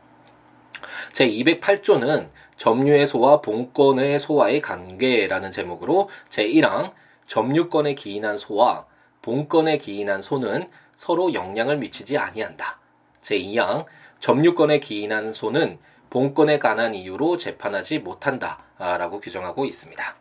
제 1.13 1.27
208조는 1.27 2.29
점유의 2.57 3.07
소와 3.07 3.41
본권의 3.41 4.19
소와의 4.19 4.61
관계라는 4.61 5.51
제목으로 5.51 6.09
제 6.29 6.47
1항 6.47 6.93
점유권에 7.27 7.95
기인한 7.95 8.37
소와 8.37 8.85
본권에 9.21 9.77
기인한 9.77 10.21
소는 10.21 10.69
서로 10.95 11.33
영향을 11.33 11.77
미치지 11.77 12.17
아니한다. 12.17 12.79
제 13.21 13.39
2항 13.39 13.85
점유권에 14.19 14.79
기인한 14.79 15.31
소는 15.31 15.79
본권에 16.11 16.59
관한 16.59 16.93
이유로 16.93 17.37
재판하지 17.37 17.99
못한다라고 17.99 19.19
규정하고 19.19 19.65
있습니다. 19.65 20.15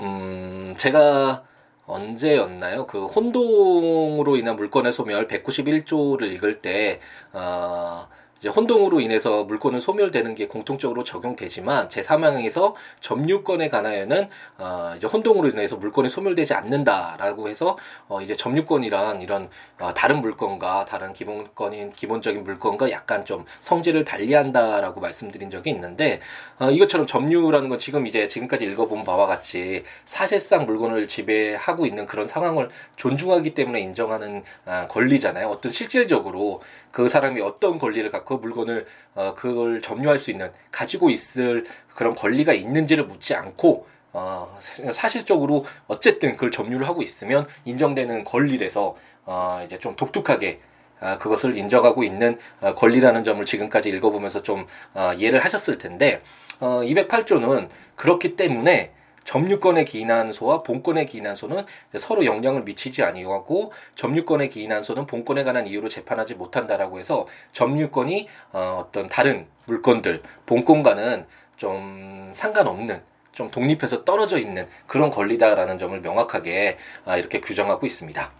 음, 0.00 0.74
제가 0.76 1.44
언제였나요? 1.86 2.86
그 2.86 3.06
혼동으로 3.06 4.36
인한 4.36 4.56
물건의 4.56 4.92
소멸 4.92 5.28
191조를 5.28 6.24
읽을 6.32 6.60
때, 6.60 7.00
어, 7.32 8.08
이제 8.42 8.48
혼동으로 8.48 8.98
인해서 8.98 9.44
물건은 9.44 9.78
소멸되는 9.78 10.34
게 10.34 10.48
공통적으로 10.48 11.04
적용되지만 11.04 11.86
제3항에서 11.86 12.74
점유권에 12.98 13.68
관하여는 13.68 14.28
어 14.58 14.94
이제 14.96 15.06
혼동으로 15.06 15.50
인해서 15.50 15.76
물건이 15.76 16.08
소멸되지 16.08 16.52
않는다라고 16.52 17.48
해서 17.48 17.78
어 18.08 18.20
이제 18.20 18.34
점유권이란 18.34 19.22
이런 19.22 19.48
어 19.78 19.94
다른 19.94 20.20
물건과 20.20 20.86
다른 20.86 21.12
기본권인 21.12 21.92
기본적인 21.92 22.42
물건과 22.42 22.90
약간 22.90 23.24
좀 23.24 23.44
성질을 23.60 24.04
달리한다라고 24.04 25.00
말씀드린 25.00 25.48
적이 25.48 25.70
있는데 25.70 26.18
어 26.58 26.68
이것처럼 26.68 27.06
점유라는 27.06 27.68
건 27.68 27.78
지금 27.78 28.08
이제 28.08 28.26
지금까지 28.26 28.64
읽어본 28.64 29.04
바와 29.04 29.26
같이 29.26 29.84
사실상 30.04 30.66
물건을 30.66 31.06
지배하고 31.06 31.86
있는 31.86 32.06
그런 32.06 32.26
상황을 32.26 32.70
존중하기 32.96 33.54
때문에 33.54 33.78
인정하는 33.78 34.42
어 34.66 34.88
권리잖아요. 34.88 35.46
어떤 35.46 35.70
실질적으로 35.70 36.60
그 36.92 37.08
사람이 37.08 37.40
어떤 37.40 37.78
권리를 37.78 38.10
갖고 38.10 38.31
그 38.32 38.46
물건을 38.46 38.86
어, 39.14 39.34
그걸 39.34 39.82
점유할 39.82 40.18
수 40.18 40.30
있는 40.30 40.50
가지고 40.70 41.10
있을 41.10 41.64
그런 41.94 42.14
권리가 42.14 42.52
있는지를 42.52 43.04
묻지 43.04 43.34
않고 43.34 43.86
어, 44.12 44.58
사실적으로 44.92 45.64
어쨌든 45.86 46.32
그걸 46.32 46.50
점유를 46.50 46.86
하고 46.86 47.02
있으면 47.02 47.46
인정되는 47.64 48.24
권리라서 48.24 48.96
어, 49.24 49.62
이제 49.64 49.78
좀 49.78 49.96
독특하게 49.96 50.60
아, 51.00 51.18
그것을 51.18 51.56
인정하고 51.56 52.04
있는 52.04 52.38
어, 52.60 52.74
권리라는 52.74 53.24
점을 53.24 53.44
지금까지 53.44 53.88
읽어보면서 53.88 54.42
좀 54.42 54.66
어, 54.94 55.12
이해를 55.14 55.44
하셨을 55.44 55.78
텐데 55.78 56.20
어, 56.60 56.80
208조는 56.82 57.68
그렇기 57.96 58.36
때문에 58.36 58.92
점유권에 59.24 59.84
기인한 59.84 60.32
소와 60.32 60.62
본권에 60.62 61.04
기인한 61.04 61.34
소는 61.34 61.64
서로 61.98 62.24
영향을 62.24 62.62
미치지 62.62 63.02
아니하고 63.02 63.72
점유권에 63.94 64.48
기인한 64.48 64.82
소는 64.82 65.06
본권에 65.06 65.44
관한 65.44 65.66
이유로 65.66 65.88
재판하지 65.88 66.34
못한다라고 66.34 66.98
해서 66.98 67.26
점유권이 67.52 68.28
어, 68.52 68.84
어떤 68.86 69.06
다른 69.06 69.46
물건들 69.66 70.22
본권과는 70.46 71.26
좀 71.56 72.30
상관없는 72.32 73.02
좀 73.32 73.50
독립해서 73.50 74.04
떨어져 74.04 74.38
있는 74.38 74.68
그런 74.86 75.10
권리다라는 75.10 75.78
점을 75.78 75.98
명확하게 76.00 76.76
아, 77.04 77.16
이렇게 77.16 77.40
규정하고 77.40 77.86
있습니다. 77.86 78.30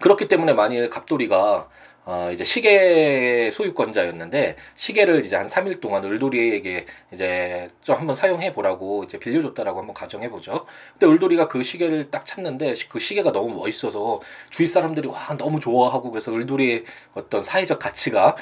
그렇기 0.00 0.28
때문에 0.28 0.52
만일 0.52 0.90
갑돌이가 0.90 1.68
어, 2.10 2.30
이제 2.32 2.42
시계 2.42 3.50
소유권자였는데 3.50 4.56
시계를 4.76 5.26
이제 5.26 5.36
한 5.36 5.46
3일 5.46 5.78
동안 5.82 6.02
을돌이에게 6.02 6.86
이제 7.12 7.68
좀 7.82 7.96
한번 7.96 8.16
사용해 8.16 8.54
보라고 8.54 9.04
이제 9.04 9.18
빌려줬다라고 9.18 9.78
한번 9.78 9.92
가정해 9.92 10.30
보죠. 10.30 10.64
근데 10.92 11.04
을돌이가 11.04 11.48
그 11.48 11.62
시계를 11.62 12.10
딱 12.10 12.24
찾는데 12.24 12.76
그 12.88 12.98
시계가 12.98 13.32
너무 13.32 13.54
멋있어서 13.56 14.22
주위 14.48 14.66
사람들이 14.66 15.06
와 15.06 15.36
너무 15.36 15.60
좋아하고 15.60 16.10
그래서 16.10 16.32
을돌이의 16.32 16.84
어떤 17.12 17.44
사회적 17.44 17.78
가치가 17.78 18.36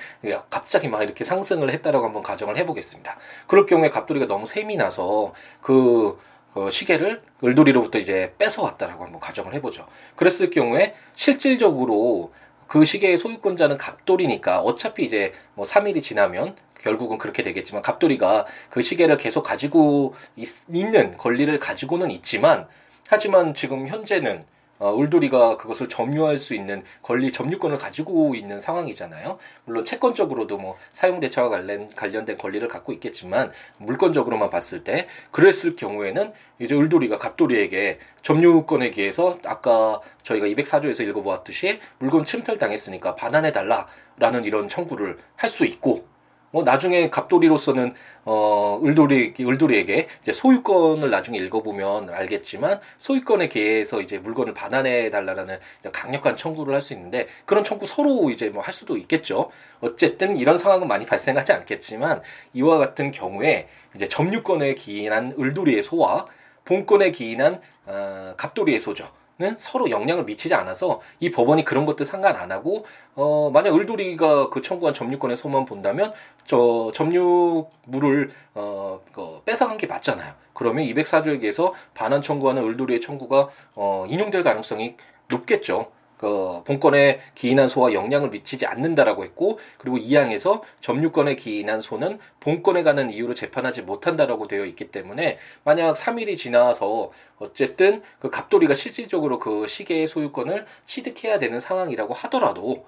갑자기 0.48 0.88
막 0.88 1.02
이렇게 1.02 1.24
상승을 1.24 1.68
했다라고 1.70 2.06
한번 2.06 2.22
가정을 2.22 2.56
해 2.56 2.66
보겠습니다. 2.66 3.18
그럴 3.48 3.66
경우에 3.66 3.88
갑돌이가 3.88 4.26
너무 4.28 4.46
셈이 4.46 4.76
나서 4.76 5.34
그 5.60 6.16
어, 6.54 6.70
시계를 6.70 7.20
을돌이로부터 7.44 7.98
이제 7.98 8.32
뺏어왔다라고 8.38 9.04
한번 9.04 9.20
가정을 9.20 9.52
해보죠. 9.54 9.86
그랬을 10.14 10.50
경우에 10.50 10.94
실질적으로 11.14 12.32
그 12.66 12.84
시계의 12.84 13.18
소유권자는 13.18 13.76
갑돌이니까 13.76 14.60
어차피 14.60 15.04
이제 15.04 15.32
뭐 15.54 15.64
3일이 15.64 16.02
지나면 16.02 16.56
결국은 16.80 17.18
그렇게 17.18 17.42
되겠지만 17.42 17.82
갑돌이가 17.82 18.46
그 18.70 18.82
시계를 18.82 19.16
계속 19.16 19.42
가지고 19.42 20.14
있, 20.36 20.48
는 20.68 21.16
권리를 21.16 21.58
가지고는 21.58 22.10
있지만 22.10 22.66
하지만 23.08 23.54
지금 23.54 23.88
현재는 23.88 24.42
어, 24.78 24.92
울돌이가 24.92 25.56
그것을 25.56 25.88
점유할 25.88 26.38
수 26.38 26.54
있는 26.54 26.84
권리 27.02 27.32
점유권을 27.32 27.78
가지고 27.78 28.34
있는 28.34 28.60
상황이잖아요. 28.60 29.38
물론 29.64 29.84
채권적으로도 29.84 30.58
뭐 30.58 30.76
사용 30.92 31.18
대차와 31.18 31.48
관련 31.48 31.88
관련된 31.94 32.38
권리를 32.38 32.66
갖고 32.68 32.92
있겠지만 32.92 33.50
물건적으로만 33.78 34.50
봤을 34.50 34.84
때 34.84 35.08
그랬을 35.32 35.74
경우에는 35.76 36.32
이제 36.60 36.74
울돌이가 36.74 37.18
갑돌이에게 37.18 37.98
점유권에 38.22 38.90
기해서 38.90 39.38
아까 39.44 40.00
저희가 40.22 40.46
204조에서 40.46 41.06
읽어보았듯이 41.08 41.80
물건 41.98 42.24
침탈 42.24 42.58
당했으니까 42.58 43.14
반환해 43.14 43.52
달라라는 43.52 44.44
이런 44.44 44.68
청구를 44.68 45.18
할 45.36 45.50
수 45.56 45.64
있고 45.64 46.15
뭐 46.50 46.62
나중에 46.62 47.10
갑돌이로서는 47.10 47.92
어 48.24 48.80
을돌이 48.84 49.34
을돌이에게 49.40 50.08
이제 50.22 50.32
소유권을 50.32 51.10
나중에 51.10 51.38
읽어보면 51.38 52.10
알겠지만 52.10 52.80
소유권에 52.98 53.48
대해서 53.48 54.00
이제 54.00 54.18
물건을 54.18 54.54
반환해 54.54 55.10
달라는 55.10 55.58
강력한 55.92 56.36
청구를 56.36 56.74
할 56.74 56.80
수 56.80 56.92
있는데 56.94 57.26
그런 57.46 57.64
청구 57.64 57.86
서로 57.86 58.30
이제 58.30 58.48
뭐 58.50 58.62
할 58.62 58.72
수도 58.72 58.96
있겠죠. 58.96 59.50
어쨌든 59.80 60.36
이런 60.36 60.58
상황은 60.58 60.88
많이 60.88 61.06
발생하지 61.06 61.52
않겠지만 61.52 62.20
이와 62.54 62.78
같은 62.78 63.10
경우에 63.12 63.68
이제 63.94 64.08
점유권에 64.08 64.74
기인한 64.74 65.34
을돌이의 65.38 65.82
소와 65.82 66.26
본권에 66.64 67.10
기인한 67.12 67.60
어, 67.86 68.34
갑돌이의 68.36 68.80
소죠. 68.80 69.08
는 69.38 69.54
서로 69.58 69.90
영향을 69.90 70.24
미치지 70.24 70.54
않아서 70.54 71.02
이 71.20 71.30
법원이 71.30 71.62
그런 71.64 71.84
것들 71.84 72.06
상관 72.06 72.36
안 72.36 72.52
하고 72.52 72.86
어 73.14 73.50
만약 73.52 73.74
을돌이가 73.74 74.48
그 74.48 74.62
청구한 74.62 74.94
점유권의 74.94 75.36
소만 75.36 75.66
본다면 75.66 76.14
저 76.46 76.90
점유물을 76.94 78.30
어그 78.54 79.42
뺏어간 79.44 79.76
게 79.76 79.86
맞잖아요. 79.86 80.32
그러면 80.54 80.86
204조에 80.86 81.28
의해서 81.28 81.74
반환 81.92 82.22
청구하는 82.22 82.64
을돌이의 82.66 83.02
청구가 83.02 83.50
어 83.74 84.06
인용될 84.08 84.42
가능성이 84.42 84.96
높겠죠. 85.28 85.92
그 86.18 86.62
본권에 86.64 87.20
기인한 87.34 87.68
소와 87.68 87.92
영향을 87.92 88.30
미치지 88.30 88.66
않는다라고 88.66 89.24
했고 89.24 89.58
그리고 89.78 89.98
2항에서 89.98 90.62
점유권에 90.80 91.36
기인한 91.36 91.80
소는 91.80 92.18
본권에 92.40 92.82
가는 92.82 93.10
이유로 93.10 93.34
재판하지 93.34 93.82
못한다라고 93.82 94.48
되어 94.48 94.64
있기 94.64 94.90
때문에 94.90 95.38
만약 95.64 95.94
3일이 95.94 96.36
지나서 96.36 97.10
어쨌든 97.38 98.02
그 98.18 98.30
갑돌이가 98.30 98.74
실질적으로 98.74 99.38
그 99.38 99.66
시계의 99.66 100.06
소유권을 100.06 100.64
취득해야 100.86 101.38
되는 101.38 101.60
상황이라고 101.60 102.14
하더라도 102.14 102.86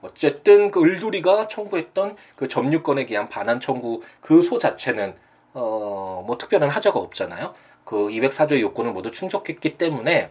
어쨌든 0.00 0.70
그 0.70 0.80
을돌이가 0.82 1.48
청구했던 1.48 2.14
그 2.36 2.46
점유권에 2.48 3.06
대한 3.06 3.28
반환 3.28 3.60
청구 3.60 4.00
그 4.20 4.40
소 4.42 4.58
자체는 4.58 5.14
어 5.54 6.22
뭐 6.26 6.36
특별한 6.38 6.68
하자가 6.70 6.98
없잖아요. 7.00 7.54
그 7.84 8.08
204조의 8.08 8.60
요건을 8.60 8.92
모두 8.92 9.10
충족했기 9.10 9.78
때문에 9.78 10.30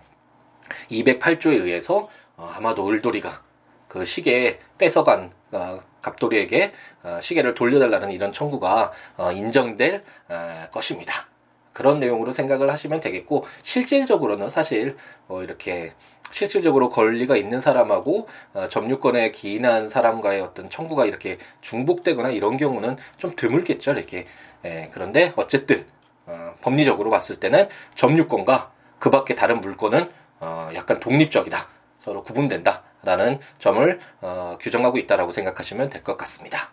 208조에 0.89 1.61
의해서 1.61 2.09
어, 2.35 2.49
아마도 2.53 2.87
을돌이가 2.87 3.43
그 3.87 4.05
시계에 4.05 4.59
뺏어간 4.77 5.31
어, 5.51 5.79
갑돌이에게 6.01 6.73
어, 7.03 7.19
시계를 7.21 7.53
돌려달라는 7.53 8.11
이런 8.11 8.33
청구가 8.33 8.91
어, 9.17 9.31
인정될 9.31 10.03
어, 10.29 10.67
것입니다. 10.71 11.27
그런 11.73 11.99
내용으로 11.99 12.31
생각을 12.31 12.71
하시면 12.71 12.99
되겠고 13.01 13.45
실질적으로는 13.61 14.49
사실 14.49 14.97
뭐 15.27 15.43
이렇게 15.43 15.93
실질적으로 16.31 16.89
권리가 16.89 17.37
있는 17.37 17.59
사람하고 17.59 18.27
어, 18.53 18.67
점유권에 18.67 19.31
기인한 19.31 19.87
사람과의 19.87 20.41
어떤 20.41 20.69
청구가 20.69 21.05
이렇게 21.05 21.37
중복되거나 21.61 22.29
이런 22.29 22.57
경우는 22.57 22.97
좀 23.17 23.35
드물겠죠 23.35 23.91
이렇게 23.91 24.25
예, 24.65 24.89
그런데 24.93 25.33
어쨌든 25.35 25.85
어, 26.25 26.55
법리적으로 26.61 27.09
봤을 27.09 27.37
때는 27.37 27.69
점유권과 27.95 28.71
그 28.99 29.09
밖에 29.09 29.35
다른 29.35 29.61
물건은 29.61 30.09
어, 30.39 30.69
약간 30.75 30.99
독립적이다. 30.99 31.67
서로 31.99 32.23
구분된다 32.23 32.83
라는 33.03 33.39
점을 33.59 33.99
어, 34.21 34.57
규정하고 34.59 34.97
있다라고 34.97 35.31
생각하시면 35.31 35.89
될 35.89 36.03
것 36.03 36.17
같습니다. 36.17 36.71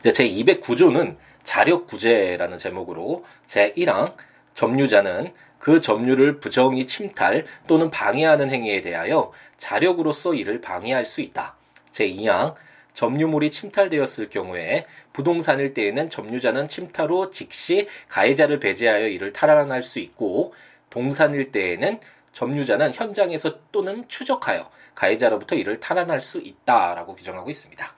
이제 0.00 0.12
제 0.12 0.28
209조는 0.28 1.16
자력 1.42 1.86
구제라는 1.86 2.58
제목으로 2.58 3.24
제 3.46 3.72
1항 3.72 4.14
점유자는 4.54 5.32
그 5.58 5.80
점유를 5.80 6.40
부정히 6.40 6.86
침탈 6.86 7.46
또는 7.66 7.90
방해하는 7.90 8.50
행위에 8.50 8.80
대하여 8.82 9.32
자력으로서 9.56 10.34
이를 10.34 10.60
방해할 10.60 11.04
수 11.04 11.20
있다. 11.22 11.56
제 11.90 12.08
2항 12.08 12.54
점유물이 12.92 13.50
침탈되었을 13.50 14.30
경우에 14.30 14.86
부동산일 15.12 15.74
때에는 15.74 16.10
점유자는 16.10 16.68
침탈 16.68 17.10
후 17.10 17.30
즉시 17.32 17.88
가해자를 18.08 18.60
배제하여 18.60 19.08
이를 19.08 19.32
탈환할 19.32 19.82
수 19.82 19.98
있고 19.98 20.54
동산일 20.90 21.50
때에는 21.50 21.98
점유자는 22.34 22.92
현장에서 22.92 23.58
또는 23.72 24.04
추적하여 24.08 24.70
가해자로부터 24.94 25.56
이를 25.56 25.80
탈환할 25.80 26.20
수 26.20 26.38
있다라고 26.38 27.14
규정하고 27.14 27.48
있습니다. 27.48 27.94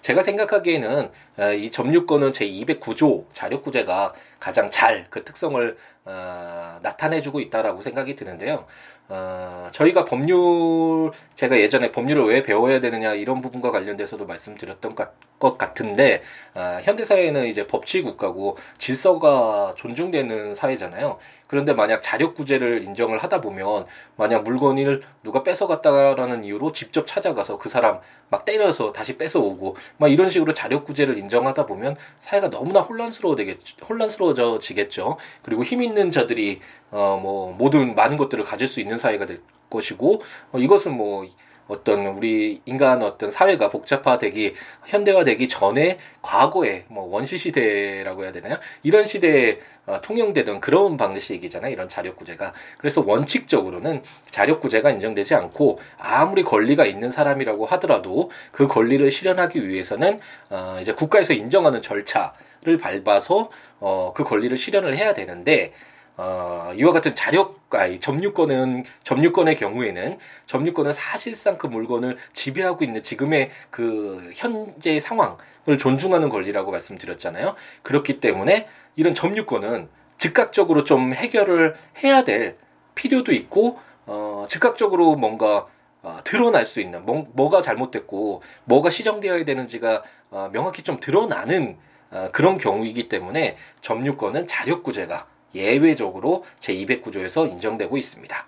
제가 0.00 0.22
생각하기에는 0.22 1.10
어, 1.38 1.52
이 1.52 1.70
점유권은 1.70 2.32
제 2.32 2.46
209조 2.48 3.26
자력구제가 3.32 4.14
가장 4.38 4.70
잘 4.70 5.06
그 5.10 5.24
특성을 5.24 5.76
어, 6.06 6.78
나타내주고 6.82 7.40
있다라고 7.40 7.82
생각이 7.82 8.14
드는데요. 8.14 8.64
어, 9.08 9.68
저희가 9.72 10.04
법률 10.04 11.12
제가 11.34 11.58
예전에 11.58 11.92
법률을 11.92 12.24
왜 12.24 12.42
배워야 12.42 12.80
되느냐 12.80 13.14
이런 13.14 13.40
부분과 13.40 13.70
관련돼서도 13.70 14.26
말씀드렸던 14.26 14.96
것 15.38 15.58
같은데 15.58 16.22
어, 16.54 16.78
현대 16.82 17.04
사회는 17.04 17.46
이제 17.46 17.66
법치 17.66 18.02
국가고 18.02 18.56
질서가 18.78 19.74
존중되는 19.76 20.54
사회잖아요. 20.54 21.18
그런데 21.46 21.72
만약 21.72 22.02
자력구제를 22.02 22.82
인정을 22.82 23.18
하다 23.18 23.40
보면 23.40 23.86
만약 24.16 24.42
물건을 24.42 25.02
누가 25.22 25.44
뺏어갔다라는 25.44 26.42
이유로 26.44 26.72
직접 26.72 27.06
찾아가서 27.06 27.58
그 27.58 27.68
사람 27.68 28.00
막 28.28 28.44
때려서 28.44 28.92
다시 28.92 29.16
뺏어오고 29.16 29.76
막 29.98 30.10
이런 30.10 30.28
식으로 30.30 30.54
자력구제를 30.54 31.16
인정하다 31.16 31.66
보면 31.66 31.96
사회가 32.18 32.50
너무나 32.50 32.80
혼란스러워 32.80 33.36
되겠 33.36 33.58
혼란스러워지겠죠. 33.88 35.18
그리고 35.42 35.62
힘 35.62 35.82
있는 35.82 35.95
자들이 36.10 36.60
어 36.90 37.18
뭐 37.20 37.52
모든 37.52 37.94
많은 37.94 38.16
것들을 38.16 38.44
가질 38.44 38.68
수 38.68 38.80
있는 38.80 38.96
사회가 38.96 39.26
될 39.26 39.40
것이고 39.70 40.20
어, 40.52 40.58
이것은 40.58 40.96
뭐 40.96 41.26
어떤 41.68 42.06
우리 42.06 42.60
인간 42.64 43.02
어떤 43.02 43.28
사회가 43.28 43.70
복잡화되기 43.70 44.54
현대화되기 44.86 45.48
전에 45.48 45.98
과거에 46.22 46.84
뭐 46.88 47.04
원시 47.06 47.38
시대라고 47.38 48.22
해야 48.22 48.30
되나요? 48.32 48.58
이런 48.84 49.04
시대에 49.04 49.58
어, 49.84 50.00
통용되던 50.00 50.60
그런 50.60 50.96
방식이잖아요. 50.96 51.72
이런 51.72 51.88
자력구제가. 51.88 52.52
그래서 52.78 53.02
원칙적으로는 53.04 54.02
자력구제가 54.30 54.90
인정되지 54.90 55.34
않고 55.34 55.80
아무리 55.98 56.44
권리가 56.44 56.86
있는 56.86 57.10
사람이라고 57.10 57.66
하더라도 57.66 58.30
그 58.52 58.68
권리를 58.68 59.08
실현하기 59.10 59.66
위해서는 59.66 60.20
어, 60.50 60.78
이제 60.80 60.92
국가에서 60.92 61.32
인정하는 61.32 61.82
절차 61.82 62.32
를 62.66 62.78
밟아서 62.78 63.48
어, 63.78 64.12
그 64.12 64.24
권리를 64.24 64.56
실현을 64.56 64.96
해야 64.96 65.14
되는데 65.14 65.72
어, 66.16 66.72
이와 66.76 66.92
같은 66.92 67.14
자력, 67.14 67.60
아니, 67.70 67.98
점유권은, 67.98 68.84
점유권의 69.04 69.56
경우에는, 69.56 70.18
점유권은 70.46 70.92
사실상 70.92 71.58
그 71.58 71.66
물건을 71.66 72.16
지배하고 72.32 72.84
있는 72.84 73.02
지금의 73.02 73.50
그 73.70 74.32
현재 74.34 74.98
상황을 74.98 75.78
존중하는 75.78 76.30
권리라고 76.30 76.70
말씀드렸잖아요. 76.70 77.54
그렇기 77.82 78.20
때문에 78.20 78.66
이런 78.96 79.14
점유권은 79.14 79.90
즉각적으로 80.16 80.84
좀 80.84 81.12
해결을 81.12 81.74
해야 82.02 82.24
될 82.24 82.56
필요도 82.94 83.32
있고, 83.32 83.78
어, 84.06 84.46
즉각적으로 84.48 85.16
뭔가, 85.16 85.66
어, 86.02 86.20
드러날 86.24 86.64
수 86.64 86.80
있는, 86.80 87.04
뭐, 87.04 87.26
뭐가 87.34 87.60
잘못됐고, 87.60 88.42
뭐가 88.64 88.88
시정되어야 88.88 89.44
되는지가, 89.44 90.02
어, 90.30 90.48
명확히 90.50 90.82
좀 90.82 90.98
드러나는, 90.98 91.76
어, 91.76 91.85
그런 92.32 92.58
경우이기 92.58 93.08
때문에 93.08 93.56
점유권은 93.80 94.46
자력구제가 94.46 95.26
예외적으로 95.54 96.44
제209조에서 96.60 97.50
인정되고 97.50 97.96
있습니다. 97.96 98.46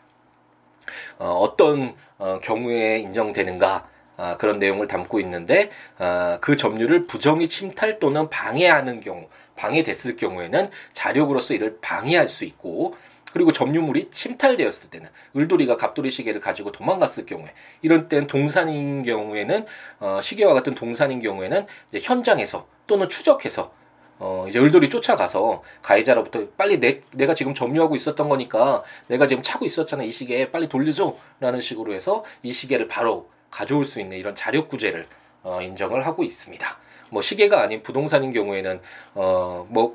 어, 1.19 1.55
떤 1.57 1.95
어, 2.19 2.41
경우에 2.43 2.99
인정되는가 2.99 3.89
아, 4.17 4.37
그런 4.37 4.59
내용을 4.59 4.89
담고 4.89 5.21
있는데 5.21 5.71
아, 5.97 6.39
그 6.41 6.57
점유를 6.57 7.07
부정히 7.07 7.49
침탈 7.49 8.01
또는 8.01 8.29
방해하는 8.29 9.01
경우 9.01 9.29
방해됐을 9.55 10.17
경우에는 10.17 10.71
자력으로서 10.93 11.55
이를 11.55 11.79
방해할 11.81 12.29
수 12.29 12.45
있고 12.45 12.97
그리고 13.39 13.53
점유물이 13.53 14.09
침탈되었을 14.11 14.91
때는 14.91 15.09
을돌이가 15.37 15.77
갑돌이 15.77 16.11
시계를 16.11 16.41
가지고 16.41 16.73
도망갔을 16.73 17.25
경우에 17.25 17.53
이런 17.83 18.09
때는 18.09 18.27
동산인 18.27 19.05
경우에는 19.05 19.65
어, 20.01 20.19
시계와 20.21 20.55
같은 20.55 20.75
동산인 20.75 21.21
경우에는 21.21 21.65
이제 21.89 22.01
현장에서 22.03 22.67
또는 22.89 23.09
추적해서 23.09 23.71
어, 24.19 24.47
이제 24.49 24.59
을돌이 24.59 24.89
쫓아가서 24.89 25.63
가해자로부터 25.83 26.49
빨리 26.57 26.81
내, 26.81 27.01
내가 27.13 27.35
지금 27.35 27.55
점유하고 27.55 27.95
있었던 27.95 28.29
거니까 28.29 28.83
내가 29.07 29.29
지금 29.29 29.45
차고 29.45 29.65
있었잖아. 29.65 30.03
이 30.03 30.11
시계 30.11 30.51
빨리 30.51 30.69
돌려줘. 30.69 31.17
라는 31.39 31.61
식으로 31.61 31.93
해서 31.93 32.25
이 32.43 32.53
시계를 32.53 32.89
바로 32.89 33.29
가져올 33.53 33.85
수 33.85 34.01
있는 34.01 34.17
이런 34.17 34.35
자력구제를 34.35 35.07
어, 35.45 35.63
인정을 35.63 36.05
하고 36.05 36.25
있습니다. 36.25 36.79
뭐 37.11 37.23
시계가 37.23 37.63
아닌 37.63 37.85
부동산인 37.85 38.33
경우에는 38.33 38.81
어뭐 39.15 39.95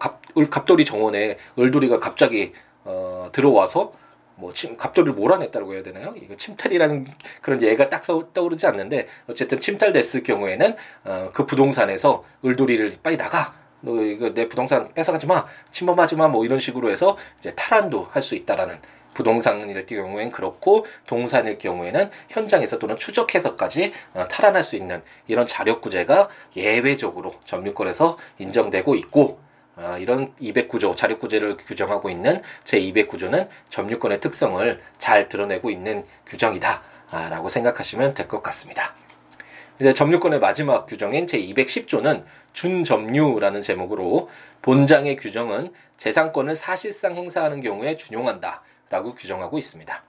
갑돌이 0.50 0.86
정원에 0.86 1.38
을돌이가 1.60 2.00
갑자기 2.00 2.54
어 2.86 3.30
들어와서 3.32 3.94
뭐 4.36 4.52
침, 4.54 4.76
갑돌이를 4.78 5.14
몰아냈다고 5.14 5.74
해야 5.74 5.84
되나요? 5.84 6.14
이거 6.18 6.36
침탈이라는 6.36 7.08
그런 7.42 7.62
예가 7.62 7.90
딱 7.90 8.04
떠오르지 8.34 8.66
않는데 8.68 9.08
어쨌든 9.28 9.60
침탈됐을 9.60 10.24
경우에는 10.24 10.76
어, 11.06 11.30
그 11.34 11.46
부동산에서 11.46 12.24
을돌이를 12.44 12.98
빨리 13.04 13.18
나가. 13.18 13.54
너 13.82 14.02
이거 14.02 14.34
내 14.34 14.48
부동산 14.48 14.94
뺏어가지 14.94 15.28
마, 15.28 15.46
침범하지 15.72 16.16
마, 16.16 16.30
뭐 16.30 16.46
이런 16.46 16.58
식으로 16.58 16.90
해서 16.90 17.18
이제 17.38 17.54
탈환도 17.54 18.08
할 18.12 18.22
수 18.22 18.36
있다라는 18.36 18.80
부동산일 19.14 19.86
경우엔 19.86 20.32
그렇고 20.32 20.86
동산일 21.06 21.58
경우에는 21.58 22.10
현장에서 22.30 22.80
또는 22.80 22.98
추적해서까지 22.98 23.94
어, 24.14 24.28
탈환할 24.28 24.64
수 24.64 24.76
있는 24.76 25.04
이런 25.28 25.46
자력구제가 25.46 26.30
예외적으로 26.56 27.36
점유권에서 27.46 28.18
인정되고 28.40 28.96
있고 28.96 29.40
어, 29.76 29.98
이런 30.00 30.34
209조 30.42 30.96
자력구제를 30.96 31.58
규정하고 31.58 32.10
있는 32.10 32.42
제 32.64 32.80
209조는 32.80 33.48
점유권의 33.70 34.20
특성을 34.20 34.82
잘 34.98 35.28
드러내고 35.28 35.70
있는 35.72 36.06
규정이다라고 36.26 37.50
생각하시면 37.50 38.14
될 38.14 38.28
것 38.28 38.42
같습니다. 38.44 38.94
이제 39.80 39.94
점유권의 39.94 40.40
마지막 40.40 40.86
규정인 40.86 41.26
제210조는 41.26 42.24
준점유라는 42.54 43.62
제목으로 43.64 44.30
본장의 44.62 45.16
규정은 45.16 45.74
재산권을 45.98 46.56
사실상 46.56 47.16
행사하는 47.16 47.60
경우에 47.62 47.98
준용한다라고 47.98 49.16
규정하고 49.16 49.58
있습니다. 49.58 50.04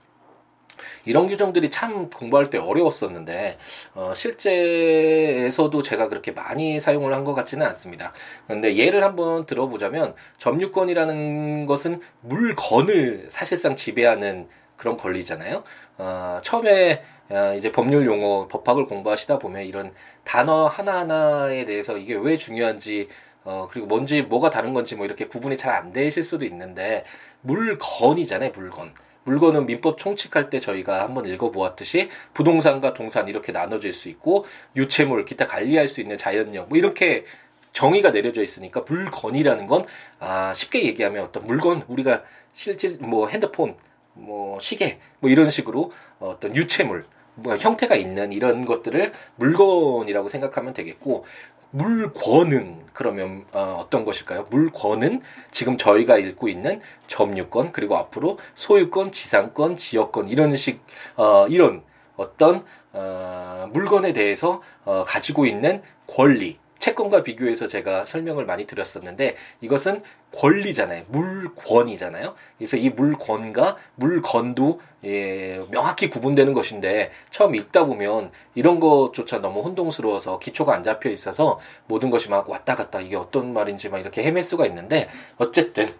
이런 1.05 1.27
규정들이 1.27 1.69
참 1.69 2.09
공부할 2.09 2.49
때 2.49 2.57
어려웠었는데 2.57 3.57
어, 3.93 4.13
실제에서도 4.15 5.81
제가 5.81 6.09
그렇게 6.09 6.31
많이 6.31 6.79
사용을 6.79 7.13
한 7.13 7.25
것 7.25 7.33
같지는 7.33 7.65
않습니다. 7.67 8.13
그런데 8.45 8.75
예를 8.75 9.03
한번 9.03 9.45
들어보자면 9.47 10.13
점유권이라는 10.37 11.65
것은 11.65 12.01
물건을 12.21 13.27
사실상 13.29 13.75
지배하는 13.75 14.47
그런 14.77 14.95
권리잖아요. 14.97 15.63
어, 15.97 16.37
처음에 16.43 17.01
어, 17.29 17.53
이제 17.57 17.71
법률 17.71 18.05
용어 18.05 18.47
법학을 18.47 18.85
공부하시다 18.85 19.39
보면 19.39 19.63
이런 19.65 19.91
단어 20.23 20.67
하나하나에 20.67 21.65
대해서 21.65 21.97
이게 21.97 22.13
왜 22.15 22.37
중요한지 22.37 23.07
어 23.43 23.67
그리고 23.71 23.87
뭔지 23.87 24.21
뭐가 24.23 24.49
다른 24.49 24.73
건지 24.73 24.95
뭐 24.95 25.05
이렇게 25.05 25.25
구분이 25.27 25.55
잘 25.57 25.71
안 25.71 25.91
되실 25.93 26.23
수도 26.23 26.45
있는데 26.45 27.03
물건이잖아요 27.41 28.51
물건 28.55 28.91
물건은 29.25 29.65
민법 29.65 29.97
총칙할 29.97 30.49
때 30.49 30.59
저희가 30.59 31.01
한번 31.01 31.25
읽어보았듯이 31.25 32.09
부동산과 32.33 32.93
동산 32.93 33.27
이렇게 33.27 33.51
나눠질 33.51 33.91
수 33.91 34.07
있고 34.09 34.45
유체물 34.75 35.25
기타 35.25 35.45
관리할 35.45 35.87
수 35.87 35.99
있는 35.99 36.17
자연력 36.17 36.69
뭐 36.69 36.77
이렇게 36.77 37.25
정의가 37.73 38.11
내려져 38.11 38.41
있으니까 38.41 38.85
물건이라는 38.87 39.67
건 39.67 39.83
아, 40.19 40.53
쉽게 40.53 40.85
얘기하면 40.85 41.25
어떤 41.25 41.45
물건 41.45 41.83
우리가 41.87 42.23
실질 42.53 42.97
뭐 42.99 43.27
핸드폰 43.27 43.75
뭐 44.13 44.59
시계 44.61 44.99
뭐 45.19 45.29
이런 45.29 45.49
식으로 45.49 45.91
어떤 46.19 46.55
유체물 46.55 47.05
뭐 47.35 47.55
형태가 47.55 47.95
있는 47.95 48.31
이런 48.31 48.65
것들을 48.65 49.11
물건이라고 49.35 50.29
생각하면 50.29 50.73
되겠고 50.73 51.25
물권은 51.75 52.85
그러면 52.93 53.43
어, 53.51 53.77
어떤 53.81 54.05
것일까요? 54.05 54.47
물권은 54.49 55.21
지금 55.51 55.77
저희가 55.77 56.17
읽고 56.17 56.47
있는 56.47 56.79
점유권 57.07 57.73
그리고 57.73 57.97
앞으로 57.97 58.37
소유권, 58.53 59.11
지상권, 59.11 59.75
지역권 59.75 60.29
이런 60.29 60.55
식 60.55 60.81
어, 61.17 61.47
이런 61.49 61.83
어떤 62.15 62.63
어, 62.93 63.69
물건에 63.73 64.13
대해서 64.13 64.61
어, 64.85 65.03
가지고 65.05 65.45
있는 65.45 65.81
권리 66.07 66.57
채권과 66.85 67.23
비교해서 67.23 67.67
제가 67.67 68.05
설명을 68.05 68.45
많이 68.45 68.67
드렸었는데 68.67 69.35
이것은 69.61 70.03
권리잖아요. 70.35 71.05
물권이잖아요. 71.07 72.35
그래서 72.59 72.77
이 72.77 72.91
물권과 72.91 73.75
물건도 73.95 74.81
예, 75.05 75.65
명확히 75.71 76.11
구분되는 76.11 76.53
것인데 76.53 77.09
처음 77.31 77.55
읽다 77.55 77.85
보면 77.85 78.29
이런 78.53 78.79
것조차 78.79 79.39
너무 79.39 79.61
혼동스러워서 79.61 80.37
기초가 80.37 80.75
안 80.75 80.83
잡혀 80.83 81.09
있어서 81.09 81.59
모든 81.87 82.11
것이 82.11 82.29
막 82.29 82.47
왔다 82.47 82.75
갔다 82.75 83.01
이게 83.01 83.15
어떤 83.15 83.51
말인지 83.51 83.89
막 83.89 83.97
이렇게 83.97 84.21
헤맬 84.21 84.43
수가 84.43 84.67
있는데 84.67 85.09
어쨌든 85.37 85.91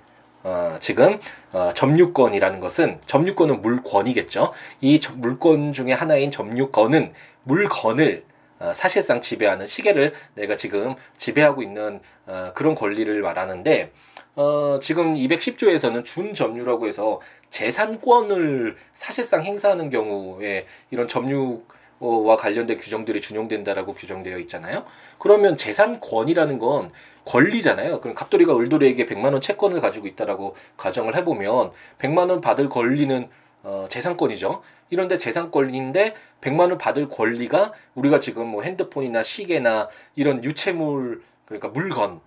어, 0.44 0.76
지금 0.80 1.20
어, 1.52 1.72
점유권이라는 1.74 2.60
것은 2.60 3.00
점유권은 3.08 3.64
물권이겠죠. 3.64 4.54
이 4.82 5.00
물권 5.16 5.74
중에 5.74 5.94
하나인 5.94 6.30
점유권은 6.30 7.14
물건을 7.42 8.24
어, 8.60 8.72
사실상 8.74 9.22
지배하는 9.22 9.68
시계를 9.68 10.14
내가 10.36 10.56
지금 10.56 10.96
지배하고 11.18 11.62
있는 11.62 12.00
어, 12.26 12.52
그런 12.56 12.76
권리를 12.76 13.22
말하는데 13.22 13.92
어, 14.36 14.80
지금 14.82 15.16
210조에서는 15.16 16.06
준점유라고 16.06 16.88
해서 16.88 17.20
재산권을 17.50 18.76
사실상 18.94 19.44
행사하는 19.44 19.90
경우에 19.90 20.66
이런 20.92 21.08
점유 21.08 21.64
와 22.00 22.36
관련된 22.36 22.78
규정들이 22.78 23.22
준용된다라고 23.22 23.94
규정되어 23.94 24.38
있잖아요. 24.40 24.86
그러면 25.18 25.56
재산권이라는 25.56 26.60
건 26.60 26.92
권리잖아요. 27.24 28.02
그럼 28.02 28.16
갑돌이가 28.16 28.56
을돌이에게 28.58 29.06
100만 29.06 29.32
원 29.32 29.42
채권을 29.42 29.80
가지고 29.82 30.08
있다라고 30.08 30.56
가정을 30.78 31.16
해보면 31.16 31.72
100만 32.00 32.30
원 32.30 32.42
받을 32.42 32.68
권리는 32.68 33.30
어, 33.66 33.88
재산권이죠. 33.90 34.62
이런데 34.92 35.18
재산권인데 35.18 36.14
100만 36.40 36.70
원 36.70 36.78
받을 36.78 37.10
권리가 37.10 37.74
우리가 37.96 38.20
지금 38.20 38.48
뭐 38.48 38.62
핸드폰이나 38.62 39.24
시계나 39.24 39.90
이런 40.16 40.44
유체물 40.44 41.24
그러니까 41.46 41.70
물건은 41.70 42.20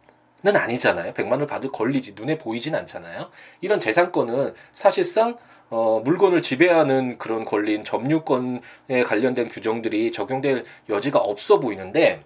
아니잖아요. 0.45 1.15
100만 1.15 1.33
원을 1.33 1.47
받을 1.47 1.71
권리지 1.71 2.15
눈에 2.17 2.39
보이진 2.39 2.75
않잖아요. 2.75 3.31
이런 3.61 3.79
재산권은 3.79 4.55
사실상 4.75 5.39
어, 5.71 6.01
물건을 6.05 6.43
지배하는 6.43 7.19
그런 7.19 7.45
권리인 7.45 7.85
점유권에 7.85 9.05
관련된 9.07 9.49
규정들이 9.49 10.11
적용될 10.11 10.65
여지가 10.89 11.21
없어 11.21 11.61
보이는데 11.61 12.25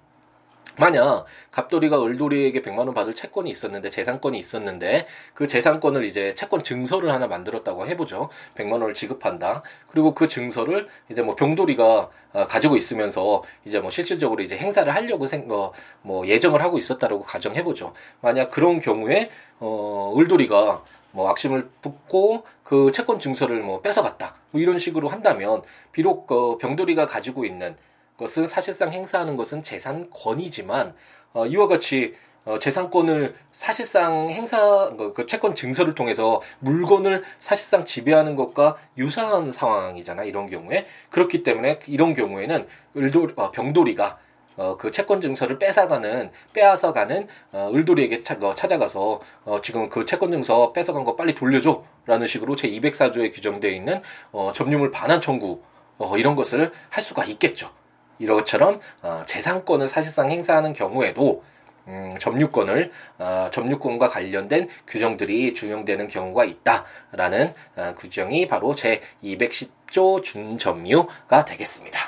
만약 0.78 1.26
갑돌이가 1.50 2.02
을돌이에게 2.02 2.62
100만 2.62 2.78
원 2.78 2.94
받을 2.94 3.14
채권이 3.14 3.50
있었는데 3.50 3.90
재산권이 3.90 4.38
있었는데 4.38 5.06
그 5.34 5.46
재산권을 5.46 6.04
이제 6.04 6.34
채권 6.34 6.62
증서를 6.62 7.12
하나 7.12 7.26
만들었다고 7.26 7.86
해보죠. 7.88 8.30
100만 8.54 8.72
원을 8.72 8.94
지급한다. 8.94 9.62
그리고 9.90 10.14
그 10.14 10.28
증서를 10.28 10.88
이제 11.10 11.22
뭐 11.22 11.34
병돌이가 11.34 12.10
어, 12.34 12.46
가지고 12.46 12.76
있으면서 12.76 13.42
이제 13.64 13.78
뭐 13.80 13.90
실질적으로 13.90 14.42
이제 14.42 14.56
행사를 14.56 14.92
하려고 14.92 15.26
생뭐 15.26 15.72
어, 16.04 16.22
예정을 16.24 16.62
하고 16.62 16.78
있었다라고 16.78 17.22
가정해보죠. 17.22 17.92
만약 18.20 18.50
그런 18.50 18.80
경우에 18.80 19.30
어 19.60 20.14
을돌이가 20.16 20.82
뭐 21.12 21.28
악심을 21.30 21.68
붓고 21.82 22.44
그 22.64 22.90
채권 22.90 23.20
증서를 23.20 23.60
뭐 23.60 23.80
뺏어갔다. 23.82 24.34
뭐 24.50 24.60
이런 24.60 24.78
식으로 24.78 25.08
한다면 25.08 25.62
비록 25.92 26.26
그 26.26 26.58
병돌이가 26.58 27.06
가지고 27.06 27.44
있는 27.44 27.76
것은 28.22 28.46
사실상 28.46 28.92
행사하는 28.92 29.36
것은 29.36 29.62
재산권이지만 29.62 30.94
어, 31.34 31.46
이와 31.46 31.66
같이 31.66 32.14
어, 32.44 32.58
재산권을 32.58 33.34
사실상 33.52 34.30
행사 34.30 34.90
그, 34.96 35.12
그 35.12 35.26
채권 35.26 35.54
증서를 35.54 35.94
통해서 35.94 36.40
물건을 36.60 37.22
사실상 37.38 37.84
지배하는 37.84 38.34
것과 38.34 38.76
유사한 38.98 39.52
상황이잖아 39.52 40.24
이런 40.24 40.48
경우에 40.48 40.86
그렇기 41.10 41.42
때문에 41.42 41.80
이런 41.86 42.14
경우에는 42.14 42.66
을도 42.96 43.28
어, 43.36 43.50
병돌이가 43.50 44.18
어, 44.56 44.76
그 44.76 44.90
채권 44.90 45.20
증서를 45.20 45.58
뺏어가는 45.58 46.30
빼앗아가는 46.52 47.28
어, 47.52 47.70
을돌이에게 47.74 48.22
차, 48.22 48.36
어, 48.40 48.54
찾아가서 48.54 49.20
어, 49.44 49.60
지금 49.60 49.88
그 49.88 50.04
채권 50.04 50.30
증서 50.30 50.72
뺏어간 50.72 51.04
거 51.04 51.16
빨리 51.16 51.34
돌려줘 51.34 51.84
라는 52.06 52.26
식으로 52.26 52.56
제 52.56 52.68
204조에 52.68 53.32
규정되어 53.32 53.70
있는 53.70 54.02
어, 54.32 54.52
점유물 54.54 54.90
반환 54.90 55.20
청구 55.20 55.62
어, 55.98 56.16
이런 56.18 56.34
것을 56.34 56.72
할 56.90 57.02
수가 57.02 57.24
있겠죠. 57.24 57.70
이것처럼 58.18 58.80
어, 59.02 59.22
재산권을 59.26 59.88
사실상 59.88 60.30
행사하는 60.30 60.72
경우에도 60.72 61.42
음, 61.88 62.16
점유권을 62.20 62.92
어, 63.18 63.48
점유권과 63.52 64.08
관련된 64.08 64.68
규정들이 64.86 65.54
준용되는 65.54 66.08
경우가 66.08 66.44
있다라는 66.44 67.54
어, 67.76 67.94
규정이 67.98 68.46
바로 68.46 68.74
제 68.74 69.00
210조 69.24 70.22
준점유가 70.22 71.44
되겠습니다. 71.44 71.98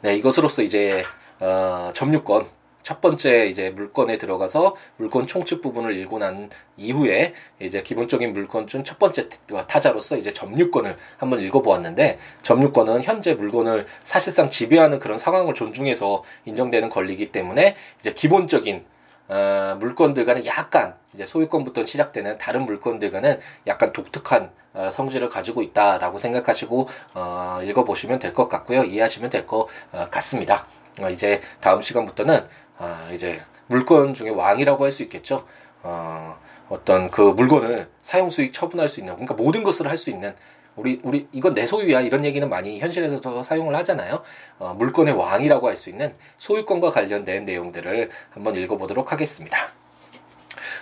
네, 0.00 0.16
이것으로서 0.16 0.62
이제 0.62 1.04
어, 1.38 1.90
점유권 1.94 2.48
첫 2.82 3.00
번째 3.00 3.46
이제 3.46 3.70
물건에 3.70 4.18
들어가서 4.18 4.74
물건 4.96 5.26
총칙 5.26 5.60
부분을 5.60 5.96
읽고 5.98 6.18
난 6.18 6.50
이후에 6.76 7.34
이제 7.60 7.82
기본적인 7.82 8.32
물건중 8.32 8.84
첫 8.84 8.98
번째 8.98 9.28
타자로서 9.68 10.16
이제 10.16 10.32
점유권을 10.32 10.96
한번 11.16 11.40
읽어보았는데 11.40 12.18
점유권은 12.42 13.02
현재 13.02 13.34
물건을 13.34 13.86
사실상 14.02 14.50
지배하는 14.50 14.98
그런 14.98 15.18
상황을 15.18 15.54
존중해서 15.54 16.22
인정되는 16.44 16.88
권리이기 16.88 17.32
때문에 17.32 17.76
이제 18.00 18.12
기본적인 18.12 18.84
어, 19.28 19.76
물건들과는 19.78 20.44
약간 20.46 20.94
이제 21.14 21.24
소유권부터 21.24 21.86
시작되는 21.86 22.38
다른 22.38 22.66
물건들과는 22.66 23.38
약간 23.66 23.92
독특한 23.92 24.50
어, 24.74 24.90
성질을 24.90 25.28
가지고 25.28 25.62
있다라고 25.62 26.18
생각하시고 26.18 26.88
어, 27.14 27.60
읽어보시면 27.62 28.18
될 28.18 28.32
것 28.32 28.48
같고요 28.48 28.82
이해하시면 28.84 29.30
될것 29.30 29.68
어, 29.92 30.06
같습니다. 30.10 30.66
어, 31.00 31.08
이제 31.08 31.40
다음 31.60 31.80
시간부터는 31.80 32.44
아, 32.78 33.08
이제 33.12 33.40
물건 33.66 34.14
중에 34.14 34.30
왕이라고 34.30 34.84
할 34.84 34.90
수 34.90 35.02
있겠죠. 35.04 35.46
어, 35.82 36.36
어떤 36.68 37.10
그 37.10 37.20
물건을 37.20 37.88
사용 38.02 38.30
수익 38.30 38.52
처분할 38.52 38.88
수 38.88 39.00
있는 39.00 39.14
그러니까 39.14 39.34
모든 39.34 39.62
것을 39.62 39.88
할 39.88 39.96
수 39.98 40.10
있는 40.10 40.34
우리 40.74 41.00
우리 41.02 41.28
이건 41.32 41.52
내 41.54 41.66
소유야 41.66 42.00
이런 42.00 42.24
얘기는 42.24 42.48
많이 42.48 42.78
현실에서 42.78 43.42
사용을 43.42 43.74
하잖아요. 43.76 44.22
어, 44.58 44.74
물건의 44.78 45.14
왕이라고 45.14 45.68
할 45.68 45.76
수 45.76 45.90
있는 45.90 46.14
소유권과 46.38 46.90
관련된 46.90 47.44
내용들을 47.44 48.10
한번 48.30 48.54
읽어보도록 48.56 49.12
하겠습니다. 49.12 49.58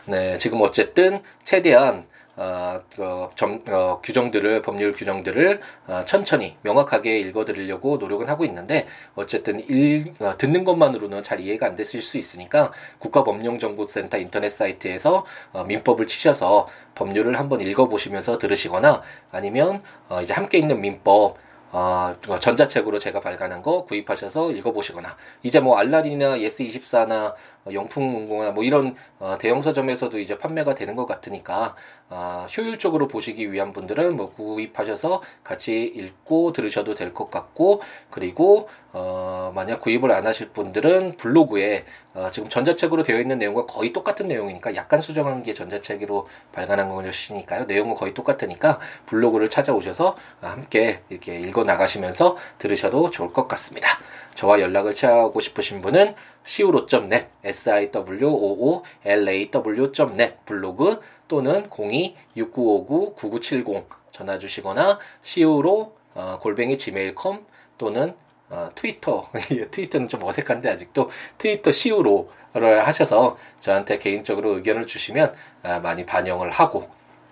네, 0.06 0.38
지금 0.38 0.60
어쨌든 0.62 1.20
최대한 1.42 2.06
어, 2.40 2.80
어, 2.98 3.30
점, 3.36 3.62
어, 3.68 4.00
규정들을 4.02 4.62
법률 4.62 4.92
규정들을 4.92 5.60
어, 5.88 6.00
천천히 6.06 6.56
명확하게 6.62 7.18
읽어드리려고 7.18 7.98
노력은 7.98 8.28
하고 8.28 8.46
있는데 8.46 8.86
어쨌든 9.14 9.60
일, 9.68 10.14
어, 10.20 10.34
듣는 10.38 10.64
것만으로는 10.64 11.22
잘 11.22 11.40
이해가 11.40 11.66
안 11.66 11.76
됐을 11.76 12.00
수 12.00 12.16
있으니까 12.16 12.72
국가법령정보센터 12.98 14.16
인터넷 14.16 14.48
사이트에서 14.48 15.26
어, 15.52 15.64
민법을 15.64 16.06
치셔서 16.06 16.66
법률을 16.94 17.38
한번 17.38 17.60
읽어보시면서 17.60 18.38
들으시거나 18.38 19.02
아니면 19.30 19.82
어, 20.08 20.22
이제 20.22 20.32
함께 20.32 20.56
있는 20.56 20.80
민법 20.80 21.36
어, 21.72 22.16
전자책으로 22.40 22.98
제가 22.98 23.20
발간한 23.20 23.62
거 23.62 23.84
구입하셔서 23.84 24.50
읽어보시거나 24.50 25.16
이제 25.42 25.60
뭐 25.60 25.76
알라딘이나 25.78 26.38
예스24나 26.38 27.34
영풍문고나 27.70 28.52
뭐 28.52 28.64
이런 28.64 28.94
어, 29.18 29.36
대형 29.38 29.60
서점에서도 29.60 30.18
이제 30.18 30.38
판매가 30.38 30.74
되는 30.74 30.96
것 30.96 31.04
같으니까 31.06 31.74
어, 32.08 32.46
효율적으로 32.56 33.06
보시기 33.08 33.52
위한 33.52 33.72
분들은 33.72 34.16
뭐 34.16 34.30
구입하셔서 34.30 35.22
같이 35.44 35.84
읽고 35.84 36.52
들으셔도 36.52 36.94
될 36.94 37.10
것 37.12 37.28
같고 37.28 37.82
그리고 38.10 38.68
어, 38.92 39.52
만약 39.54 39.80
구입을 39.80 40.12
안 40.12 40.26
하실 40.26 40.50
분들은 40.50 41.16
블로그에 41.16 41.84
어, 42.14 42.28
지금 42.32 42.48
전자책으로 42.48 43.02
되어 43.02 43.20
있는 43.20 43.38
내용과 43.38 43.66
거의 43.66 43.92
똑같은 43.92 44.26
내용이니까 44.28 44.74
약간 44.74 45.00
수정한 45.00 45.42
게 45.42 45.54
전자책으로 45.54 46.28
발간한 46.52 46.88
것이니까요. 46.88 47.64
내용은 47.64 47.94
거의 47.94 48.14
똑같으니까 48.14 48.78
블로그를 49.06 49.48
찾아오셔서 49.48 50.16
함께 50.40 51.02
이렇게 51.08 51.38
읽어 51.38 51.64
나가시면서 51.64 52.36
들으셔도 52.58 53.10
좋을 53.10 53.32
것 53.32 53.46
같습니다. 53.48 53.88
저와 54.34 54.60
연락을 54.60 54.94
취하고 54.94 55.40
싶으신 55.40 55.80
분은 55.82 56.14
siwo.net, 56.44 57.28
siwoolaw.net 57.44 60.36
블로그 60.44 61.00
또는 61.28 61.68
02-6959-9970 61.68 63.84
전화 64.12 64.38
주시거나 64.38 64.98
siwo 65.22 65.92
어, 66.14 66.38
골뱅이 66.40 66.76
gmail.com 66.76 67.46
또는 67.78 68.14
어, 68.48 68.68
트위터. 68.74 69.30
트위터는 69.70 70.08
좀 70.08 70.24
어색한데 70.24 70.68
아직도 70.70 71.08
트위터 71.38 71.70
siwo를 71.70 72.84
하셔서 72.84 73.38
저한테 73.60 73.98
개인적으로 73.98 74.56
의견을 74.56 74.86
주시면 74.86 75.32
아, 75.62 75.78
많이 75.78 76.04
반영을 76.04 76.50
하고 76.50 76.88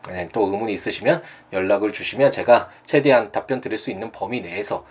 네, 0.08 0.28
또 0.32 0.46
의문이 0.46 0.72
있으시면 0.72 1.22
연락을 1.52 1.92
주시면 1.92 2.30
제가 2.30 2.70
최대한 2.84 3.32
답변 3.32 3.60
드릴 3.60 3.78
수 3.78 3.90
있는 3.90 4.12
범위 4.12 4.40
내에서 4.40 4.86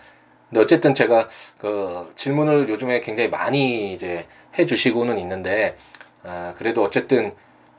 근데 0.50 0.62
어쨌든 0.62 0.94
제가 0.94 1.28
그 1.60 2.12
질문을 2.16 2.70
요즘에 2.70 3.02
굉장히 3.02 3.30
많이 3.30 3.94
이제 3.94 4.28
해주시고는 4.58 5.18
있는데 5.20 5.76
아, 6.24 6.54
그래도 6.58 6.84
어쨌든 6.84 7.34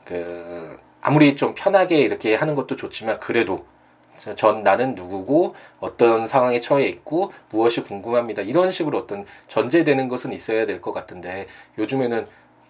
그 0.05 0.77
아무리 1.01 1.35
좀 1.35 1.53
편하게 1.55 1.99
이렇게 1.99 2.35
하는 2.35 2.55
것도 2.55 2.75
좋지만 2.75 3.19
그래도 3.19 3.65
전 4.35 4.63
나는 4.63 4.95
누구고 4.95 5.55
어떤 5.79 6.27
상황에 6.27 6.59
처해 6.59 6.85
있고 6.89 7.31
무엇이 7.51 7.81
궁금합니다. 7.81 8.41
이런 8.41 8.69
식으로 8.71 8.97
어떤 8.99 9.25
전제되는 9.47 10.09
것은 10.09 10.33
있어야 10.33 10.65
될 10.65 10.81
것 10.81 10.91
같은데 10.91 11.47
요즘에는 11.77 12.27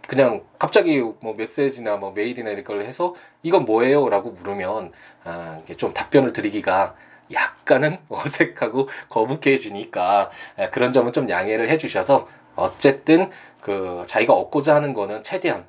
그냥 0.07 0.43
갑자기 0.59 0.99
뭐 0.99 1.33
메시지나 1.35 1.97
뭐 1.97 2.11
메일이나 2.11 2.51
이런 2.51 2.63
걸 2.63 2.81
해서 2.83 3.15
이건 3.43 3.65
뭐예요?라고 3.65 4.31
물으면 4.31 4.91
아, 5.23 5.59
이게 5.63 5.75
좀 5.75 5.91
답변을 5.93 6.33
드리기가 6.33 6.95
약간은 7.31 7.99
어색하고 8.09 8.89
거북해지니까 9.09 10.31
그런 10.71 10.91
점은 10.91 11.13
좀 11.13 11.29
양해를 11.29 11.69
해주셔서 11.69 12.27
어쨌든 12.55 13.31
그 13.61 14.03
자기가 14.07 14.33
얻고자 14.33 14.75
하는 14.75 14.93
거는 14.93 15.23
최대한 15.23 15.65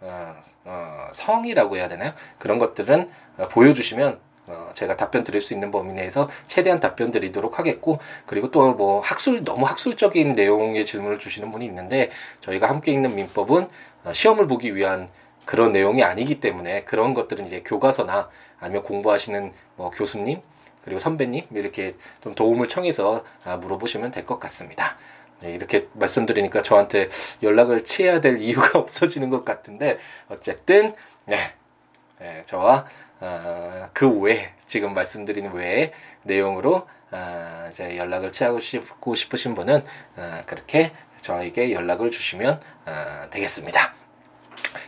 어, 0.00 0.34
어, 0.64 1.08
성이라고 1.12 1.76
해야 1.76 1.88
되나요? 1.88 2.12
그런 2.38 2.58
것들은 2.58 3.10
어, 3.38 3.48
보여주시면 3.48 4.18
어, 4.46 4.70
제가 4.74 4.96
답변 4.96 5.24
드릴 5.24 5.40
수 5.40 5.54
있는 5.54 5.70
범위 5.70 5.94
내에서 5.94 6.28
최대한 6.46 6.78
답변 6.80 7.10
드리도록 7.10 7.58
하겠고 7.58 7.98
그리고 8.26 8.50
또 8.50 8.74
뭐 8.74 9.00
학술 9.00 9.44
너무 9.44 9.64
학술적인 9.64 10.34
내용의 10.34 10.84
질문을 10.84 11.18
주시는 11.18 11.50
분이 11.50 11.64
있는데 11.64 12.10
저희가 12.42 12.68
함께 12.68 12.92
읽는 12.92 13.14
민법은 13.14 13.68
어, 14.04 14.12
시험을 14.12 14.46
보기 14.46 14.76
위한 14.76 15.08
그런 15.46 15.72
내용이 15.72 16.02
아니기 16.02 16.40
때문에 16.40 16.84
그런 16.84 17.14
것들은 17.14 17.44
이제 17.46 17.62
교과서나 17.64 18.28
아니면 18.60 18.82
공부하시는 18.82 19.52
뭐 19.76 19.90
교수님 19.90 20.42
그리고 20.84 20.98
선배님 20.98 21.46
이렇게 21.52 21.94
좀 22.22 22.34
도움을 22.34 22.68
청해서 22.68 23.24
아, 23.44 23.56
물어보시면 23.56 24.10
될 24.10 24.24
것 24.24 24.38
같습니다. 24.40 24.96
네, 25.40 25.52
이렇게 25.52 25.88
말씀드리니까 25.92 26.62
저한테 26.62 27.08
연락을 27.42 27.84
취해야 27.84 28.20
될 28.20 28.38
이유가 28.40 28.78
없어지는 28.80 29.28
것 29.30 29.44
같은데 29.44 29.98
어쨌든 30.28 30.94
네, 31.26 31.38
네 32.18 32.42
저와 32.46 32.86
어, 33.20 33.88
그 33.92 34.08
외에 34.20 34.52
지금 34.66 34.94
말씀드린 34.94 35.50
외에 35.52 35.92
내용으로 36.22 36.86
어, 37.10 37.68
이제 37.70 37.96
연락을 37.96 38.32
취하고 38.32 38.60
싶고 38.60 39.14
싶으신 39.14 39.54
분은 39.54 39.84
어, 40.16 40.42
그렇게 40.46 40.92
저에게 41.20 41.72
연락을 41.72 42.10
주시면 42.10 42.60
어, 42.86 43.26
되겠습니다. 43.30 43.94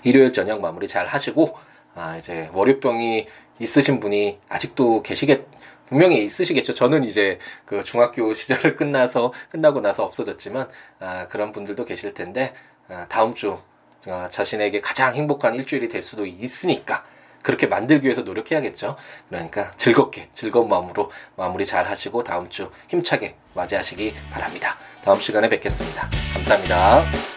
일요일 0.02 0.32
저녁 0.32 0.60
마무리 0.60 0.88
잘 0.88 1.06
하시고 1.06 1.56
아, 1.94 2.16
이제 2.16 2.50
월요병이 2.52 3.26
있으신 3.58 4.00
분이 4.00 4.38
아직도 4.48 5.02
계시겠 5.02 5.46
분명히 5.88 6.24
있으시겠죠. 6.24 6.74
저는 6.74 7.04
이제 7.04 7.38
그 7.64 7.82
중학교 7.84 8.32
시절을 8.34 8.76
끝나서 8.76 9.32
끝나고 9.50 9.80
나서 9.80 10.04
없어졌지만 10.04 10.68
아, 11.00 11.28
그런 11.28 11.52
분들도 11.52 11.84
계실 11.84 12.14
텐데 12.14 12.54
아, 12.88 13.06
다음 13.08 13.34
주 13.34 13.58
아, 14.06 14.28
자신에게 14.30 14.80
가장 14.80 15.14
행복한 15.14 15.54
일주일이 15.54 15.88
될 15.88 16.02
수도 16.02 16.26
있으니까 16.26 17.04
그렇게 17.42 17.68
만들기 17.68 18.06
위해서 18.06 18.22
노력해야겠죠. 18.22 18.96
그러니까 19.28 19.70
즐겁게 19.76 20.28
즐거운 20.34 20.68
마음으로 20.68 21.12
마무리 21.36 21.64
잘 21.64 21.86
하시고 21.86 22.24
다음 22.24 22.48
주 22.48 22.72
힘차게 22.88 23.36
맞이하시기 23.54 24.14
바랍니다. 24.32 24.76
다음 25.04 25.20
시간에 25.20 25.48
뵙겠습니다. 25.48 26.10
감사합니다. 26.32 27.35